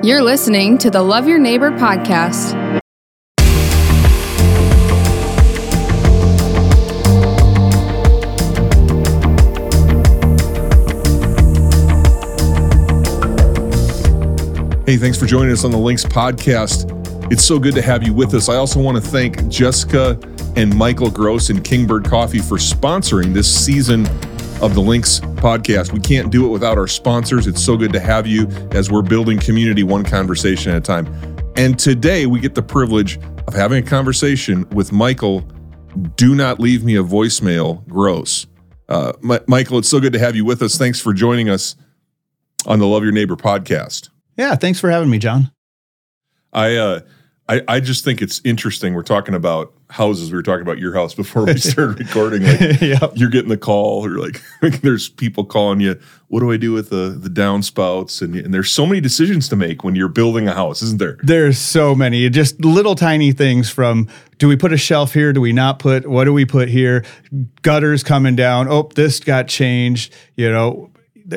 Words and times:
You're 0.00 0.22
listening 0.22 0.78
to 0.78 0.90
the 0.90 1.02
Love 1.02 1.26
Your 1.26 1.40
Neighbor 1.40 1.72
podcast. 1.72 2.54
Hey, 14.86 14.96
thanks 14.98 15.18
for 15.18 15.26
joining 15.26 15.50
us 15.50 15.64
on 15.64 15.72
the 15.72 15.76
Lynx 15.76 16.04
podcast. 16.04 17.32
It's 17.32 17.44
so 17.44 17.58
good 17.58 17.74
to 17.74 17.82
have 17.82 18.04
you 18.04 18.14
with 18.14 18.34
us. 18.34 18.48
I 18.48 18.54
also 18.54 18.80
want 18.80 18.96
to 18.96 19.02
thank 19.02 19.48
Jessica 19.48 20.16
and 20.54 20.72
Michael 20.72 21.10
Gross 21.10 21.50
and 21.50 21.64
Kingbird 21.64 22.04
Coffee 22.04 22.38
for 22.38 22.56
sponsoring 22.56 23.34
this 23.34 23.52
season 23.52 24.04
of 24.60 24.74
the 24.74 24.80
Lynx 24.80 25.20
podcast. 25.20 25.92
We 25.92 26.00
can't 26.00 26.30
do 26.30 26.46
it 26.46 26.48
without 26.48 26.78
our 26.78 26.86
sponsors. 26.88 27.46
It's 27.46 27.62
so 27.62 27.76
good 27.76 27.92
to 27.92 28.00
have 28.00 28.26
you 28.26 28.46
as 28.72 28.90
we're 28.90 29.02
building 29.02 29.38
community 29.38 29.82
one 29.82 30.04
conversation 30.04 30.72
at 30.72 30.78
a 30.78 30.80
time. 30.80 31.06
And 31.56 31.78
today 31.78 32.26
we 32.26 32.40
get 32.40 32.54
the 32.54 32.62
privilege 32.62 33.18
of 33.46 33.54
having 33.54 33.82
a 33.84 33.86
conversation 33.86 34.68
with 34.70 34.92
Michael. 34.92 35.40
Do 36.16 36.34
not 36.34 36.60
leave 36.60 36.84
me 36.84 36.96
a 36.96 37.02
voicemail, 37.02 37.86
Gross. 37.88 38.46
Uh, 38.88 39.12
M- 39.22 39.40
Michael, 39.46 39.78
it's 39.78 39.88
so 39.88 40.00
good 40.00 40.12
to 40.12 40.18
have 40.18 40.34
you 40.36 40.44
with 40.44 40.62
us. 40.62 40.76
Thanks 40.76 41.00
for 41.00 41.12
joining 41.12 41.48
us 41.48 41.76
on 42.66 42.78
the 42.78 42.86
Love 42.86 43.02
Your 43.02 43.12
Neighbor 43.12 43.36
podcast. 43.36 44.08
Yeah, 44.36 44.54
thanks 44.54 44.78
for 44.80 44.90
having 44.90 45.10
me, 45.10 45.18
John. 45.18 45.50
I 46.52 46.76
uh 46.76 47.00
I, 47.50 47.62
I 47.66 47.80
just 47.80 48.04
think 48.04 48.20
it's 48.20 48.40
interesting. 48.44 48.92
We're 48.94 49.02
talking 49.02 49.34
about 49.34 49.72
houses. 49.88 50.30
We 50.30 50.36
were 50.36 50.42
talking 50.42 50.60
about 50.60 50.78
your 50.78 50.92
house 50.92 51.14
before 51.14 51.46
we 51.46 51.56
started 51.58 51.98
recording. 51.98 52.42
Like 52.42 52.60
Yep. 52.82 53.12
you're 53.14 53.30
getting 53.30 53.48
the 53.48 53.56
call, 53.56 54.04
or 54.04 54.18
like 54.18 54.42
there's 54.82 55.08
people 55.08 55.44
calling 55.46 55.80
you. 55.80 55.98
What 56.28 56.40
do 56.40 56.52
I 56.52 56.58
do 56.58 56.72
with 56.72 56.90
the 56.90 57.16
the 57.18 57.30
downspouts? 57.30 58.20
And, 58.20 58.34
and 58.36 58.52
there's 58.52 58.70
so 58.70 58.84
many 58.84 59.00
decisions 59.00 59.48
to 59.48 59.56
make 59.56 59.82
when 59.82 59.94
you're 59.94 60.08
building 60.08 60.46
a 60.46 60.52
house, 60.52 60.82
isn't 60.82 60.98
there? 60.98 61.16
There's 61.22 61.56
so 61.58 61.94
many, 61.94 62.28
just 62.28 62.62
little 62.62 62.94
tiny 62.94 63.32
things 63.32 63.70
from 63.70 64.08
do 64.36 64.46
we 64.46 64.56
put 64.56 64.72
a 64.72 64.76
shelf 64.76 65.14
here? 65.14 65.32
Do 65.32 65.40
we 65.40 65.52
not 65.54 65.78
put? 65.78 66.06
What 66.06 66.24
do 66.24 66.34
we 66.34 66.44
put 66.44 66.68
here? 66.68 67.04
Gutters 67.62 68.02
coming 68.04 68.36
down. 68.36 68.68
Oh, 68.68 68.90
this 68.94 69.20
got 69.20 69.48
changed. 69.48 70.14
You 70.36 70.50
know, 70.50 70.90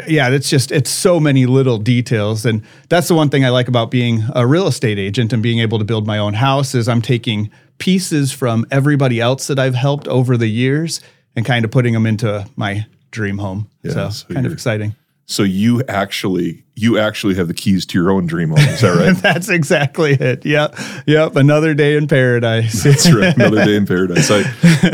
yeah, 0.08 0.30
it's 0.30 0.50
just 0.50 0.72
it's 0.72 0.90
so 0.90 1.20
many 1.20 1.46
little 1.46 1.78
details, 1.78 2.46
and 2.46 2.64
that's 2.90 3.08
the 3.08 3.16
one 3.16 3.30
thing 3.30 3.44
I 3.44 3.50
like 3.50 3.68
about 3.68 3.92
being 3.92 4.24
a 4.34 4.48
real 4.48 4.68
estate 4.68 4.98
agent 4.98 5.34
and 5.34 5.44
being 5.44 5.60
able 5.60 5.80
to 5.80 5.86
build 5.86 6.08
my 6.08 6.18
own 6.18 6.34
house 6.34 6.74
is 6.74 6.88
I'm 6.88 7.02
taking 7.02 7.52
pieces 7.78 8.32
from 8.32 8.66
everybody 8.72 9.20
else 9.20 9.48
that 9.48 9.60
I've 9.60 9.76
helped 9.76 10.08
over 10.08 10.38
the 10.38 10.48
years 10.48 11.02
and 11.36 11.46
kind 11.46 11.66
of 11.66 11.72
putting 11.72 11.94
them 11.94 12.06
into 12.06 12.48
my 12.56 12.86
dream 13.12 13.38
home. 13.38 13.70
Yeah, 13.84 13.94
so, 13.94 14.10
so 14.10 14.34
kind 14.34 14.46
of 14.46 14.54
exciting. 14.54 14.96
So 15.32 15.44
you 15.44 15.82
actually 15.88 16.64
you 16.76 16.98
actually 16.98 17.36
have 17.36 17.48
the 17.48 17.54
keys 17.54 17.86
to 17.86 17.98
your 17.98 18.12
own 18.12 18.26
dream 18.28 18.50
home. 18.50 18.60
Is 18.60 18.82
that 18.82 18.96
right? 18.96 19.16
That's 19.22 19.50
exactly 19.50 20.14
it. 20.14 20.46
Yep. 20.46 20.76
Yep. 21.06 21.36
Another 21.36 21.74
day 21.74 21.96
in 21.96 22.08
paradise. 22.08 22.84
That's 22.84 23.12
right. 23.14 23.36
Another 23.36 23.64
day 23.64 23.76
in 23.76 23.86
paradise. 23.88 24.30
I, 24.32 24.40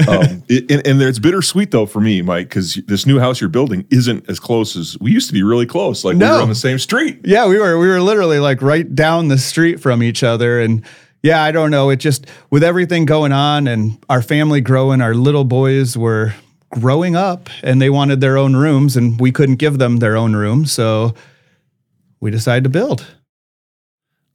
um, 0.07 0.43
it, 0.49 0.69
and, 0.71 0.85
and 0.85 1.01
it's 1.01 1.17
bittersweet 1.19 1.71
though 1.71 1.85
for 1.85 1.99
me, 2.01 2.21
Mike, 2.21 2.49
because 2.49 2.75
this 2.87 3.05
new 3.05 3.19
house 3.19 3.39
you're 3.41 3.49
building 3.49 3.85
isn't 3.89 4.29
as 4.29 4.39
close 4.39 4.75
as 4.75 4.97
we 4.99 5.11
used 5.11 5.27
to 5.27 5.33
be. 5.33 5.43
Really 5.43 5.65
close, 5.65 6.03
like 6.05 6.13
we 6.15 6.19
No. 6.19 6.35
were 6.35 6.41
on 6.41 6.49
the 6.49 6.55
same 6.55 6.77
street. 6.77 7.21
yeah, 7.23 7.47
we 7.47 7.57
were 7.57 7.77
we 7.79 7.87
were 7.87 8.01
literally 8.01 8.39
like 8.39 8.61
right 8.61 8.93
down 8.93 9.29
the 9.29 9.37
street 9.37 9.79
from 9.79 10.03
each 10.03 10.23
other 10.23 10.59
and 10.61 10.83
yeah, 11.23 11.41
I 11.41 11.51
don't 11.51 11.71
know. 11.71 11.89
It 11.89 11.97
just 11.97 12.27
with 12.51 12.63
everything 12.63 13.05
going 13.05 13.31
on 13.31 13.67
and 13.67 13.97
our 14.07 14.21
family 14.21 14.61
growing, 14.61 15.01
our 15.01 15.15
little 15.15 15.43
boys 15.45 15.97
were 15.97 16.33
growing 16.71 17.15
up 17.15 17.49
and 17.63 17.81
they 17.81 17.89
wanted 17.89 18.21
their 18.21 18.37
own 18.37 18.55
rooms 18.55 18.97
and 18.97 19.19
we 19.19 19.31
couldn't 19.31 19.55
give 19.55 19.77
them 19.77 19.97
their 19.97 20.17
own 20.17 20.35
room, 20.35 20.65
so 20.65 21.13
we 22.19 22.31
decided 22.31 22.63
to 22.63 22.69
build. 22.69 23.05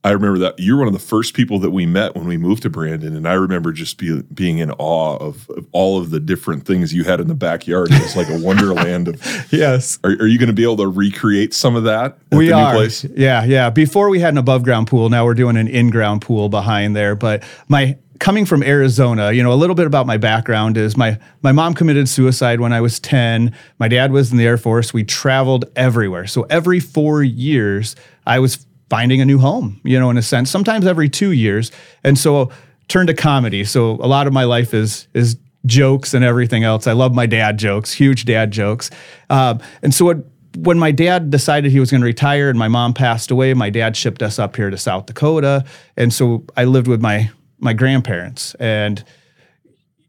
I 0.05 0.11
remember 0.11 0.39
that 0.39 0.55
you're 0.59 0.77
one 0.77 0.87
of 0.87 0.93
the 0.93 0.99
first 0.99 1.33
people 1.33 1.59
that 1.59 1.71
we 1.71 1.85
met 1.85 2.13
when 2.13 2.27
we 2.27 2.35
moved 2.35 2.63
to 2.63 2.69
Brandon, 2.69 3.15
and 3.15 3.25
I 3.25 3.33
remember 3.35 3.71
just 3.71 3.97
be, 3.97 4.21
being 4.33 4.57
in 4.57 4.69
awe 4.71 5.15
of, 5.15 5.49
of 5.51 5.65
all 5.71 5.97
of 5.97 6.09
the 6.09 6.19
different 6.19 6.65
things 6.65 6.93
you 6.93 7.05
had 7.05 7.21
in 7.21 7.27
the 7.27 7.35
backyard. 7.35 7.87
It 7.89 8.01
was 8.01 8.17
like 8.17 8.27
a 8.27 8.37
wonderland 8.37 9.07
of. 9.07 9.21
Yes. 9.53 9.99
Are, 10.03 10.09
are 10.09 10.27
you 10.27 10.39
going 10.39 10.47
to 10.47 10.53
be 10.53 10.63
able 10.63 10.77
to 10.77 10.87
recreate 10.87 11.53
some 11.53 11.75
of 11.75 11.83
that 11.83 12.17
at 12.31 12.37
we 12.37 12.47
the 12.47 12.53
are. 12.53 12.73
new 12.73 12.77
place? 12.77 13.03
Yeah, 13.03 13.43
yeah. 13.45 13.69
Before 13.69 14.09
we 14.09 14.19
had 14.19 14.33
an 14.33 14.37
above 14.37 14.63
ground 14.63 14.87
pool, 14.87 15.09
now 15.09 15.25
we're 15.25 15.35
doing 15.35 15.57
an 15.57 15.67
in 15.67 15.89
ground 15.89 16.21
pool 16.21 16.49
behind 16.49 16.95
there. 16.95 17.15
But 17.15 17.43
my 17.69 17.97
coming 18.23 18.45
from 18.45 18.63
Arizona, 18.63 19.33
you 19.33 19.43
know, 19.43 19.51
a 19.51 19.59
little 19.59 19.75
bit 19.75 19.85
about 19.85 20.07
my 20.07 20.15
background 20.15 20.77
is 20.77 20.95
my 20.95 21.19
my 21.41 21.51
mom 21.51 21.73
committed 21.73 22.07
suicide 22.07 22.61
when 22.61 22.71
I 22.71 22.79
was 22.79 22.97
10. 23.01 23.53
My 23.79 23.89
dad 23.89 24.13
was 24.13 24.31
in 24.31 24.37
the 24.37 24.45
Air 24.45 24.57
Force. 24.57 24.93
We 24.93 25.03
traveled 25.03 25.65
everywhere. 25.75 26.25
So 26.25 26.43
every 26.43 26.79
4 26.79 27.21
years 27.21 27.97
I 28.25 28.39
was 28.39 28.65
finding 28.89 29.19
a 29.19 29.25
new 29.25 29.39
home, 29.39 29.81
you 29.83 29.99
know, 29.99 30.09
in 30.09 30.17
a 30.17 30.21
sense. 30.21 30.49
Sometimes 30.49 30.87
every 30.87 31.09
2 31.09 31.31
years. 31.31 31.73
And 32.05 32.17
so 32.17 32.49
turned 32.87 33.09
to 33.09 33.13
comedy. 33.13 33.65
So 33.65 33.95
a 33.95 34.07
lot 34.07 34.25
of 34.25 34.31
my 34.31 34.45
life 34.45 34.73
is 34.73 35.09
is 35.13 35.37
jokes 35.65 36.13
and 36.13 36.23
everything 36.23 36.63
else. 36.63 36.87
I 36.87 36.93
love 36.93 37.13
my 37.13 37.25
dad 37.25 37.59
jokes, 37.59 37.91
huge 37.91 38.23
dad 38.23 38.51
jokes. 38.51 38.89
Um, 39.29 39.59
and 39.81 39.93
so 39.93 40.05
what 40.05 40.17
when 40.55 40.79
my 40.79 40.91
dad 40.91 41.29
decided 41.29 41.73
he 41.73 41.81
was 41.81 41.91
going 41.91 42.01
to 42.01 42.05
retire 42.05 42.49
and 42.49 42.57
my 42.57 42.69
mom 42.69 42.93
passed 42.93 43.31
away, 43.31 43.53
my 43.53 43.69
dad 43.69 43.97
shipped 43.97 44.23
us 44.23 44.39
up 44.39 44.55
here 44.55 44.69
to 44.69 44.77
South 44.77 45.07
Dakota, 45.07 45.65
and 45.97 46.13
so 46.13 46.45
I 46.55 46.63
lived 46.65 46.87
with 46.87 47.01
my 47.01 47.29
my 47.63 47.73
grandparents 47.73 48.55
and 48.59 49.03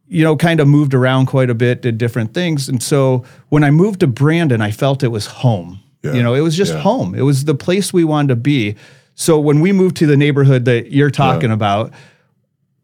you 0.08 0.22
know 0.22 0.36
kind 0.36 0.60
of 0.60 0.68
moved 0.68 0.92
around 0.94 1.26
quite 1.26 1.50
a 1.50 1.54
bit, 1.54 1.82
did 1.82 1.96
different 1.98 2.34
things, 2.34 2.68
and 2.68 2.82
so 2.82 3.24
when 3.48 3.64
I 3.64 3.70
moved 3.70 4.00
to 4.00 4.06
Brandon, 4.06 4.60
I 4.60 4.70
felt 4.70 5.02
it 5.02 5.08
was 5.08 5.26
home. 5.26 5.80
Yeah. 6.02 6.12
You 6.12 6.22
know, 6.22 6.34
it 6.34 6.40
was 6.40 6.56
just 6.56 6.74
Yeah. 6.74 6.80
home. 6.80 7.14
It 7.14 7.22
was 7.22 7.44
the 7.46 7.54
place 7.54 7.92
we 7.92 8.04
wanted 8.04 8.28
to 8.28 8.36
be. 8.36 8.74
So 9.14 9.40
when 9.40 9.60
we 9.60 9.72
moved 9.72 9.96
to 9.98 10.06
the 10.06 10.16
neighborhood 10.16 10.66
that 10.66 10.92
you're 10.92 11.10
talking 11.10 11.50
about, 11.50 11.92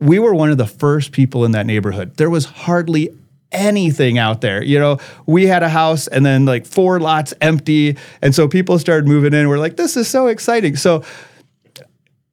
we 0.01 0.19
were 0.19 0.33
one 0.35 0.51
of 0.51 0.57
the 0.57 0.67
first 0.67 1.13
people 1.13 1.45
in 1.45 1.53
that 1.53 1.67
neighborhood. 1.67 2.17
There 2.17 2.31
was 2.31 2.47
hardly 2.47 3.11
anything 3.53 4.17
out 4.17 4.41
there. 4.41 4.63
You 4.63 4.79
know, 4.79 4.99
we 5.27 5.47
had 5.47 5.63
a 5.63 5.69
house 5.69 6.07
and 6.07 6.25
then 6.25 6.47
like 6.47 6.65
four 6.67 6.99
lots 7.01 7.35
empty. 7.43 7.97
And 8.23 8.35
so 8.35 8.49
people 8.49 8.79
started 8.79 9.07
moving 9.07 9.35
in. 9.35 9.49
We're 9.49 9.59
like, 9.59 9.77
this 9.77 9.97
is 9.97 10.09
so 10.09 10.29
exciting. 10.29 10.77
So 10.77 11.03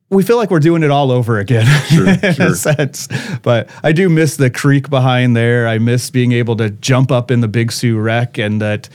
we 0.10 0.24
feel 0.24 0.38
like 0.38 0.50
we're 0.52 0.60
doing 0.60 0.84
it 0.84 0.92
all 0.92 1.12
over 1.12 1.38
again 1.40 1.68
in 1.92 2.34
sure. 2.34 2.48
a 2.48 2.56
sense. 2.56 3.08
But 3.42 3.70
I 3.84 3.92
do 3.92 4.08
miss 4.10 4.38
the 4.38 4.50
creek 4.50 4.90
behind 4.90 5.36
there. 5.36 5.68
I 5.68 5.80
miss 5.80 6.10
being 6.10 6.32
able 6.32 6.56
to 6.58 6.70
jump 6.70 7.12
up 7.12 7.30
in 7.32 7.42
the 7.42 7.48
Big 7.48 7.72
Sioux 7.72 7.98
Rec 8.00 8.38
and 8.38 8.62
that 8.62 8.88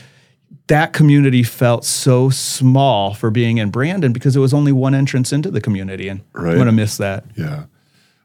that 0.67 0.93
community 0.93 1.43
felt 1.43 1.83
so 1.85 2.29
small 2.29 3.13
for 3.13 3.29
being 3.29 3.57
in 3.57 3.69
Brandon 3.69 4.13
because 4.13 4.35
it 4.35 4.39
was 4.39 4.53
only 4.53 4.71
one 4.71 4.95
entrance 4.95 5.31
into 5.33 5.51
the 5.51 5.61
community. 5.61 6.07
And 6.07 6.21
Right. 6.33 6.51
I'm 6.51 6.55
going 6.55 6.65
to 6.67 6.71
miss 6.71 6.97
that. 6.97 7.25
Yeah. 7.37 7.65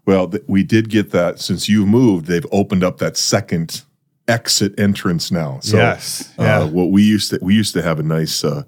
Well, 0.06 0.28
th- 0.28 0.44
we 0.46 0.62
did 0.62 0.88
get 0.88 1.10
that 1.10 1.40
since 1.40 1.68
you 1.68 1.84
moved. 1.84 2.26
They've 2.26 2.46
opened 2.52 2.84
up 2.84 2.98
that 2.98 3.16
second 3.18 3.82
exit 4.28 4.78
entrance 4.78 5.30
now. 5.30 5.58
So, 5.60 5.76
Yes, 5.76 6.32
uh, 6.38 6.42
yeah. 6.44 6.64
what 6.64 6.90
we 6.90 7.02
used 7.02 7.30
to 7.30 7.38
we 7.42 7.54
used 7.54 7.74
to 7.74 7.82
have 7.82 7.98
a 7.98 8.02
nice 8.02 8.44
uh, 8.44 8.62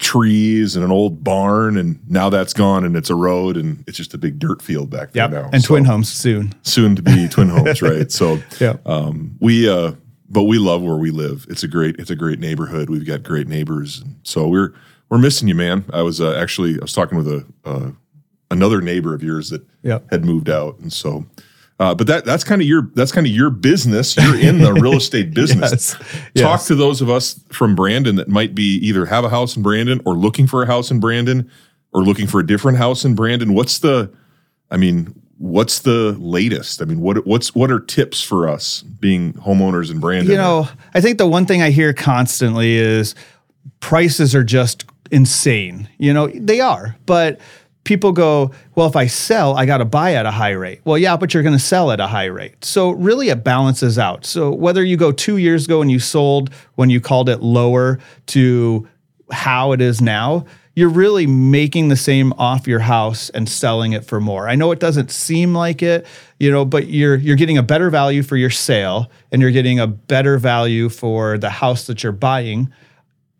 trees 0.00 0.74
and 0.74 0.84
an 0.84 0.90
old 0.90 1.22
barn, 1.22 1.76
and 1.76 2.00
now 2.10 2.28
that's 2.30 2.52
gone, 2.52 2.84
and 2.84 2.96
it's 2.96 3.10
a 3.10 3.14
road, 3.14 3.56
and 3.56 3.84
it's 3.86 3.96
just 3.96 4.12
a 4.14 4.18
big 4.18 4.38
dirt 4.38 4.60
field 4.62 4.90
back 4.90 5.12
there 5.12 5.24
Yep. 5.24 5.30
now. 5.30 5.50
And 5.52 5.62
So, 5.62 5.68
twin 5.68 5.84
homes 5.84 6.10
soon. 6.12 6.52
soon 6.62 6.96
to 6.96 7.02
be 7.02 7.28
twin 7.30 7.48
homes, 7.50 7.80
right? 7.82 8.10
So, 8.10 8.40
yeah, 8.60 8.76
um, 8.86 9.36
we 9.40 9.68
uh, 9.68 9.92
but 10.28 10.44
we 10.44 10.58
love 10.58 10.82
where 10.82 10.96
we 10.96 11.10
live. 11.10 11.46
It's 11.48 11.62
a 11.62 11.68
great 11.68 11.96
it's 11.98 12.10
a 12.10 12.16
great 12.16 12.40
neighborhood. 12.40 12.90
We've 12.90 13.06
got 13.06 13.22
great 13.22 13.46
neighbors, 13.46 14.02
so 14.22 14.48
we're 14.48 14.72
we're 15.10 15.18
missing 15.18 15.48
you, 15.48 15.54
man. 15.54 15.84
I 15.92 16.02
was 16.02 16.20
uh, 16.20 16.34
actually 16.34 16.74
I 16.74 16.82
was 16.82 16.92
talking 16.92 17.18
with 17.18 17.28
a 17.28 17.44
uh, 17.64 17.90
another 18.50 18.80
neighbor 18.80 19.14
of 19.14 19.22
yours 19.22 19.50
that 19.50 19.62
Yep. 19.82 20.10
had 20.10 20.24
moved 20.24 20.48
out, 20.50 20.78
and 20.80 20.92
so. 20.92 21.26
Uh, 21.80 21.94
but 21.94 22.06
that 22.06 22.24
that's 22.26 22.44
kind 22.44 22.60
of 22.60 22.68
your 22.68 22.90
that's 22.94 23.10
kind 23.10 23.26
of 23.26 23.32
your 23.32 23.48
business. 23.50 24.14
You're 24.16 24.38
in 24.38 24.58
the 24.60 24.72
real 24.74 24.92
estate 24.98 25.32
business. 25.34 25.70
Yes. 25.72 25.92
Talk 26.34 26.58
Yes. 26.60 26.66
to 26.68 26.74
those 26.74 27.00
of 27.00 27.08
us 27.08 27.42
from 27.48 27.74
Brandon 27.74 28.16
that 28.16 28.28
might 28.28 28.54
be 28.54 28.74
either 28.86 29.06
have 29.06 29.24
a 29.24 29.30
house 29.30 29.56
in 29.56 29.62
Brandon 29.62 30.00
or 30.04 30.14
looking 30.14 30.46
for 30.46 30.62
a 30.62 30.66
house 30.66 30.90
in 30.90 31.00
Brandon 31.00 31.50
or 31.92 32.02
looking 32.02 32.26
for 32.26 32.38
a 32.38 32.46
different 32.46 32.76
house 32.76 33.04
in 33.06 33.14
Brandon. 33.14 33.54
What's 33.54 33.78
the 33.78 34.12
I 34.70 34.76
mean, 34.76 35.14
what's 35.38 35.78
the 35.78 36.14
latest? 36.20 36.82
I 36.82 36.84
mean, 36.84 37.00
what 37.00 37.26
what's 37.26 37.54
what 37.54 37.70
are 37.70 37.80
tips 37.80 38.22
for 38.22 38.46
us 38.46 38.82
being 38.82 39.32
homeowners 39.32 39.90
in 39.90 40.00
Brandon? 40.00 40.30
You 40.30 40.36
know, 40.36 40.68
I 40.92 41.00
think 41.00 41.16
the 41.16 41.26
one 41.26 41.46
thing 41.46 41.62
I 41.62 41.70
hear 41.70 41.94
constantly 41.94 42.76
is 42.76 43.14
prices 43.80 44.34
are 44.34 44.44
just 44.44 44.84
insane. 45.10 45.88
You 45.98 46.12
know, 46.12 46.26
they 46.28 46.60
are, 46.60 46.96
but 47.06 47.40
people 47.84 48.12
go, 48.12 48.52
well, 48.74 48.86
if 48.86 48.96
I 48.96 49.06
sell, 49.06 49.56
I 49.56 49.66
got 49.66 49.78
to 49.78 49.84
buy 49.84 50.14
at 50.14 50.26
a 50.26 50.30
high 50.30 50.50
rate. 50.50 50.80
Well, 50.84 50.98
yeah, 50.98 51.16
but 51.16 51.32
you're 51.32 51.42
going 51.42 51.56
to 51.56 51.58
sell 51.58 51.90
at 51.90 52.00
a 52.00 52.06
high 52.06 52.26
rate. 52.26 52.64
So 52.64 52.90
really 52.90 53.30
it 53.30 53.42
balances 53.42 53.98
out. 53.98 54.24
So 54.24 54.52
whether 54.52 54.84
you 54.84 54.96
go 54.96 55.12
two 55.12 55.38
years 55.38 55.64
ago 55.64 55.80
and 55.80 55.90
you 55.90 55.98
sold 55.98 56.50
when 56.74 56.90
you 56.90 57.00
called 57.00 57.28
it 57.28 57.40
lower 57.40 57.98
to 58.26 58.86
how 59.32 59.72
it 59.72 59.80
is 59.80 60.00
now, 60.00 60.44
you're 60.74 60.88
really 60.88 61.26
making 61.26 61.88
the 61.88 61.96
same 61.96 62.32
off 62.34 62.66
your 62.66 62.78
house 62.78 63.28
and 63.30 63.48
selling 63.48 63.92
it 63.92 64.04
for 64.04 64.20
more. 64.20 64.48
I 64.48 64.54
know 64.54 64.70
it 64.72 64.78
doesn't 64.78 65.10
seem 65.10 65.54
like 65.54 65.82
it, 65.82 66.06
you 66.38 66.50
know, 66.50 66.64
but 66.64 66.86
you're 66.86 67.16
you're 67.16 67.36
getting 67.36 67.58
a 67.58 67.62
better 67.62 67.90
value 67.90 68.22
for 68.22 68.36
your 68.36 68.50
sale 68.50 69.10
and 69.32 69.42
you're 69.42 69.50
getting 69.50 69.80
a 69.80 69.86
better 69.86 70.38
value 70.38 70.88
for 70.88 71.38
the 71.38 71.50
house 71.50 71.86
that 71.86 72.02
you're 72.02 72.12
buying. 72.12 72.72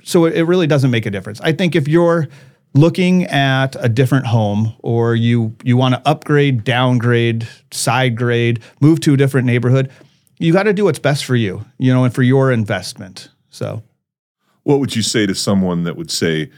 So 0.03 0.25
it, 0.25 0.37
it 0.37 0.45
really 0.45 0.67
doesn't 0.67 0.91
make 0.91 1.07
a 1.07 1.11
difference. 1.11 1.41
I 1.41 1.53
think 1.53 1.77
if 1.77 1.87
you're 1.87 2.29
looking 2.75 3.25
at 3.25 3.77
a 3.85 3.89
different 3.89 4.27
home 4.27 4.75
or 4.81 5.15
you 5.15 5.55
you 5.65 5.77
want 5.77 5.95
to 5.95 6.09
upgrade, 6.09 6.65
downgrade, 6.65 7.49
side 7.71 8.17
grade, 8.17 8.61
move 8.81 9.01
to 9.01 9.15
a 9.15 9.17
different 9.17 9.47
neighborhood, 9.47 9.91
you 10.39 10.53
got 10.53 10.65
to 10.65 10.73
do 10.73 10.85
what's 10.85 10.99
best 10.99 11.25
for 11.25 11.37
you, 11.37 11.65
you 11.79 11.93
know, 11.93 12.05
and 12.05 12.15
for 12.15 12.23
your 12.23 12.51
investment. 12.51 13.29
So, 13.51 13.83
what 14.63 14.81
would 14.81 14.95
you 14.95 15.03
say 15.03 15.27
to 15.27 15.35
someone 15.35 15.85
that 15.85 15.97
would 15.97 16.11
say, 16.11 16.51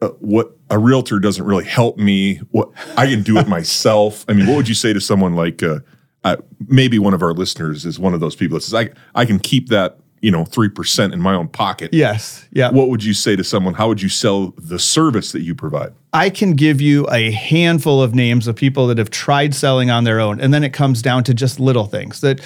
uh, 0.00 0.08
"What 0.20 0.56
a 0.70 0.78
realtor 0.78 1.18
doesn't 1.18 1.44
really 1.44 1.64
help 1.64 1.98
me. 1.98 2.36
What 2.50 2.70
I 2.96 3.06
can 3.06 3.22
do 3.22 3.38
it 3.38 3.48
myself." 3.58 4.24
I 4.28 4.32
mean, 4.32 4.46
what 4.46 4.56
would 4.56 4.68
you 4.68 4.74
say 4.74 4.92
to 4.92 5.00
someone 5.00 5.34
like 5.34 5.62
uh, 5.62 5.80
uh, 6.24 6.36
maybe 6.66 6.98
one 6.98 7.14
of 7.14 7.22
our 7.22 7.32
listeners 7.32 7.84
is 7.84 7.98
one 7.98 8.14
of 8.14 8.20
those 8.20 8.36
people 8.36 8.56
that 8.56 8.62
says, 8.62 8.74
"I 8.74 8.90
I 9.14 9.24
can 9.24 9.38
keep 9.38 9.68
that." 9.68 9.98
You 10.26 10.32
know, 10.32 10.44
three 10.44 10.68
percent 10.68 11.14
in 11.14 11.20
my 11.20 11.34
own 11.34 11.46
pocket. 11.46 11.94
Yes. 11.94 12.48
Yeah. 12.50 12.70
What 12.72 12.88
would 12.88 13.04
you 13.04 13.14
say 13.14 13.36
to 13.36 13.44
someone? 13.44 13.74
How 13.74 13.86
would 13.86 14.02
you 14.02 14.08
sell 14.08 14.52
the 14.58 14.76
service 14.76 15.30
that 15.30 15.42
you 15.42 15.54
provide? 15.54 15.94
I 16.12 16.30
can 16.30 16.54
give 16.54 16.80
you 16.80 17.06
a 17.12 17.30
handful 17.30 18.02
of 18.02 18.12
names 18.12 18.48
of 18.48 18.56
people 18.56 18.88
that 18.88 18.98
have 18.98 19.10
tried 19.10 19.54
selling 19.54 19.88
on 19.88 20.02
their 20.02 20.18
own, 20.18 20.40
and 20.40 20.52
then 20.52 20.64
it 20.64 20.72
comes 20.72 21.00
down 21.00 21.22
to 21.24 21.34
just 21.34 21.60
little 21.60 21.86
things 21.86 22.22
that 22.22 22.40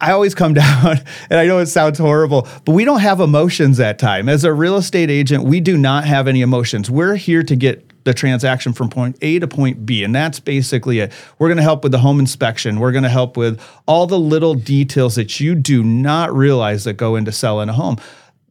I 0.00 0.12
always 0.12 0.34
come 0.34 0.54
down, 0.64 0.98
and 1.28 1.38
I 1.38 1.44
know 1.44 1.58
it 1.58 1.66
sounds 1.66 1.98
horrible, 1.98 2.48
but 2.64 2.72
we 2.72 2.86
don't 2.86 3.00
have 3.00 3.20
emotions 3.20 3.78
at 3.80 3.98
time. 3.98 4.28
As 4.30 4.44
a 4.44 4.54
real 4.54 4.76
estate 4.76 5.10
agent, 5.10 5.44
we 5.44 5.60
do 5.60 5.76
not 5.76 6.04
have 6.04 6.26
any 6.26 6.40
emotions. 6.40 6.90
We're 6.90 7.16
here 7.16 7.42
to 7.42 7.54
get 7.54 7.83
the 8.04 8.14
transaction 8.14 8.72
from 8.72 8.88
point 8.88 9.16
A 9.22 9.38
to 9.38 9.48
point 9.48 9.84
B. 9.84 10.04
And 10.04 10.14
that's 10.14 10.40
basically 10.40 11.00
it. 11.00 11.12
We're 11.38 11.48
going 11.48 11.58
to 11.58 11.62
help 11.62 11.82
with 11.82 11.92
the 11.92 11.98
home 11.98 12.20
inspection. 12.20 12.78
We're 12.78 12.92
going 12.92 13.04
to 13.04 13.10
help 13.10 13.36
with 13.36 13.60
all 13.86 14.06
the 14.06 14.18
little 14.18 14.54
details 14.54 15.14
that 15.16 15.40
you 15.40 15.54
do 15.54 15.82
not 15.82 16.34
realize 16.34 16.84
that 16.84 16.94
go 16.94 17.16
into 17.16 17.32
selling 17.32 17.68
a 17.68 17.72
home 17.72 17.98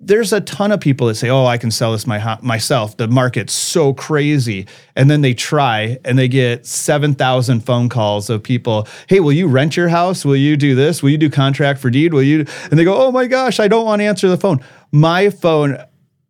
there's 0.06 0.34
a 0.34 0.42
ton 0.42 0.72
of 0.72 0.80
people 0.80 1.08
that 1.08 1.16
say, 1.16 1.30
"Oh, 1.30 1.46
I 1.46 1.58
can 1.58 1.72
sell 1.72 1.94
this 1.94 2.06
my, 2.06 2.38
myself." 2.42 2.98
The 2.98 3.08
market's 3.08 3.54
so 3.54 3.94
crazy, 3.94 4.68
and 4.96 5.10
then 5.10 5.22
they 5.22 5.34
try 5.34 5.98
and 6.04 6.18
they 6.18 6.28
get 6.28 6.66
seven 6.66 7.16
thousand 7.16 7.62
phone 7.62 7.90
calls 7.90 8.30
of 8.30 8.44
people. 8.44 8.88
Hey, 9.08 9.20
will 9.20 9.32
you 9.32 9.48
rent 9.48 9.78
your 9.78 9.90
house? 9.90 10.26
Will 10.26 10.36
you 10.36 10.58
do 10.58 10.76
this? 10.76 11.02
Will 11.02 11.12
you 11.12 11.18
do 11.18 11.30
contract 11.30 11.80
for 11.80 11.90
deed? 11.90 12.14
Will 12.14 12.24
you? 12.24 12.46
And 12.70 12.78
they 12.78 12.84
go, 12.84 12.96
"Oh 12.96 13.12
my 13.12 13.28
gosh, 13.28 13.60
I 13.60 13.68
don't 13.68 13.86
want 13.86 14.02
to 14.02 14.06
answer 14.06 14.28
the 14.28 14.38
phone." 14.38 14.60
My 14.92 15.30
phone 15.30 15.84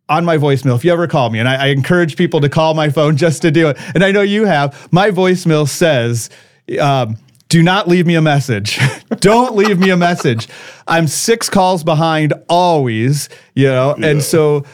on 0.08 0.24
my 0.24 0.36
voicemail, 0.36 0.76
if 0.76 0.84
you 0.84 0.92
ever 0.92 1.06
call 1.06 1.30
me, 1.30 1.38
and 1.38 1.48
I, 1.48 1.54
I 1.54 1.66
encourage 1.68 2.16
people 2.16 2.40
to 2.40 2.48
call 2.48 2.74
my 2.74 2.90
phone 2.90 3.16
just 3.16 3.42
to 3.42 3.50
do 3.50 3.68
it, 3.68 3.78
and 3.94 4.04
I 4.04 4.12
know 4.12 4.22
you 4.22 4.44
have. 4.44 4.92
My 4.92 5.10
voicemail 5.10 5.68
says. 5.68 6.30
Um, 6.80 7.16
do 7.50 7.62
not 7.62 7.86
leave 7.86 8.04
me 8.04 8.16
a 8.16 8.22
message. 8.22 8.80
Don't 9.20 9.54
leave 9.54 9.78
me 9.78 9.90
a 9.90 9.96
message. 9.96 10.48
I'm 10.88 11.06
six 11.06 11.48
calls 11.48 11.84
behind 11.84 12.32
always, 12.48 13.28
you 13.54 13.68
know, 13.68 13.94
yeah. 13.96 14.08
and 14.08 14.22
so 14.22 14.64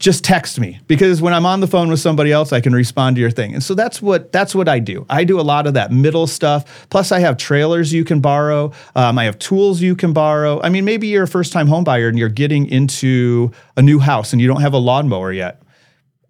just 0.00 0.24
text 0.24 0.58
me 0.58 0.80
because 0.86 1.20
when 1.20 1.34
I'm 1.34 1.44
on 1.44 1.60
the 1.60 1.66
phone 1.66 1.90
with 1.90 2.00
somebody 2.00 2.32
else, 2.32 2.54
I 2.54 2.62
can 2.62 2.72
respond 2.72 3.16
to 3.16 3.20
your 3.20 3.30
thing. 3.30 3.52
And 3.52 3.62
so 3.62 3.74
that's 3.74 4.00
what 4.00 4.32
that's 4.32 4.54
what 4.54 4.66
I 4.66 4.78
do. 4.78 5.04
I 5.10 5.24
do 5.24 5.38
a 5.38 5.42
lot 5.42 5.66
of 5.66 5.74
that 5.74 5.92
middle 5.92 6.26
stuff. 6.26 6.88
Plus, 6.88 7.12
I 7.12 7.20
have 7.20 7.36
trailers 7.36 7.92
you 7.92 8.02
can 8.02 8.20
borrow. 8.20 8.72
Um, 8.96 9.18
I 9.18 9.24
have 9.24 9.38
tools 9.38 9.82
you 9.82 9.94
can 9.94 10.14
borrow. 10.14 10.60
I 10.62 10.70
mean, 10.70 10.86
maybe 10.86 11.06
you're 11.06 11.24
a 11.24 11.28
first 11.28 11.52
time 11.52 11.68
home 11.68 11.84
buyer 11.84 12.08
and 12.08 12.18
you're 12.18 12.30
getting 12.30 12.66
into 12.66 13.52
a 13.76 13.82
new 13.82 13.98
house 13.98 14.32
and 14.32 14.40
you 14.40 14.48
don't 14.48 14.62
have 14.62 14.72
a 14.72 14.78
lawnmower 14.78 15.32
yet. 15.32 15.62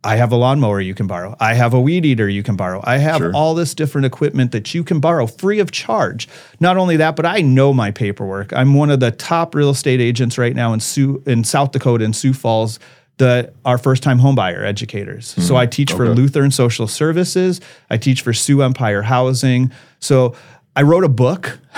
I 0.02 0.16
have 0.16 0.32
a 0.32 0.37
lawnmower 0.37 0.81
you 0.81 0.94
can 0.94 1.06
borrow. 1.06 1.37
I 1.40 1.52
have 1.52 1.75
a 1.75 1.81
weed 1.81 2.06
eater 2.06 2.26
you 2.26 2.43
can 2.43 2.56
borrow. 2.56 2.81
I 2.82 2.96
have 2.96 3.19
sure. 3.19 3.32
all 3.34 3.55
this 3.55 3.75
different 3.75 4.06
equipment 4.06 4.50
that 4.52 4.75
you 4.75 4.82
can 4.82 4.99
borrow 4.99 5.26
free 5.26 5.61
of 5.61 5.73
charge. 5.73 6.26
Not 6.58 6.78
only 6.78 6.96
that, 6.96 7.16
but 7.16 7.26
I 7.26 7.43
know 7.43 7.75
my 7.75 7.90
paperwork. 7.90 8.50
I'm 8.55 8.73
one 8.73 8.88
of 8.88 9.00
the 9.00 9.11
top 9.11 9.55
real 9.55 9.69
estate 9.69 10.00
agents 10.00 10.38
right 10.38 10.56
now 10.56 10.73
in 10.73 10.81
Sioux 10.81 11.23
in 11.26 11.44
South 11.44 11.73
Dakota 11.73 12.02
in 12.05 12.14
Sioux 12.14 12.32
Falls 12.32 12.81
that 13.20 13.55
are 13.64 13.78
first 13.78 14.02
time 14.02 14.19
homebuyer 14.19 14.64
educators. 14.64 15.32
Mm-hmm. 15.32 15.43
So 15.43 15.56
I 15.56 15.67
teach 15.67 15.93
okay. 15.93 15.99
for 15.99 16.08
Lutheran 16.08 16.50
Social 16.50 16.88
Services. 16.88 17.61
I 17.88 17.96
teach 17.96 18.22
for 18.22 18.32
Sioux 18.32 18.62
Empire 18.62 19.02
Housing. 19.02 19.70
So 20.00 20.34
I 20.75 20.82
wrote 20.82 21.05
a 21.05 21.08
book. 21.08 21.58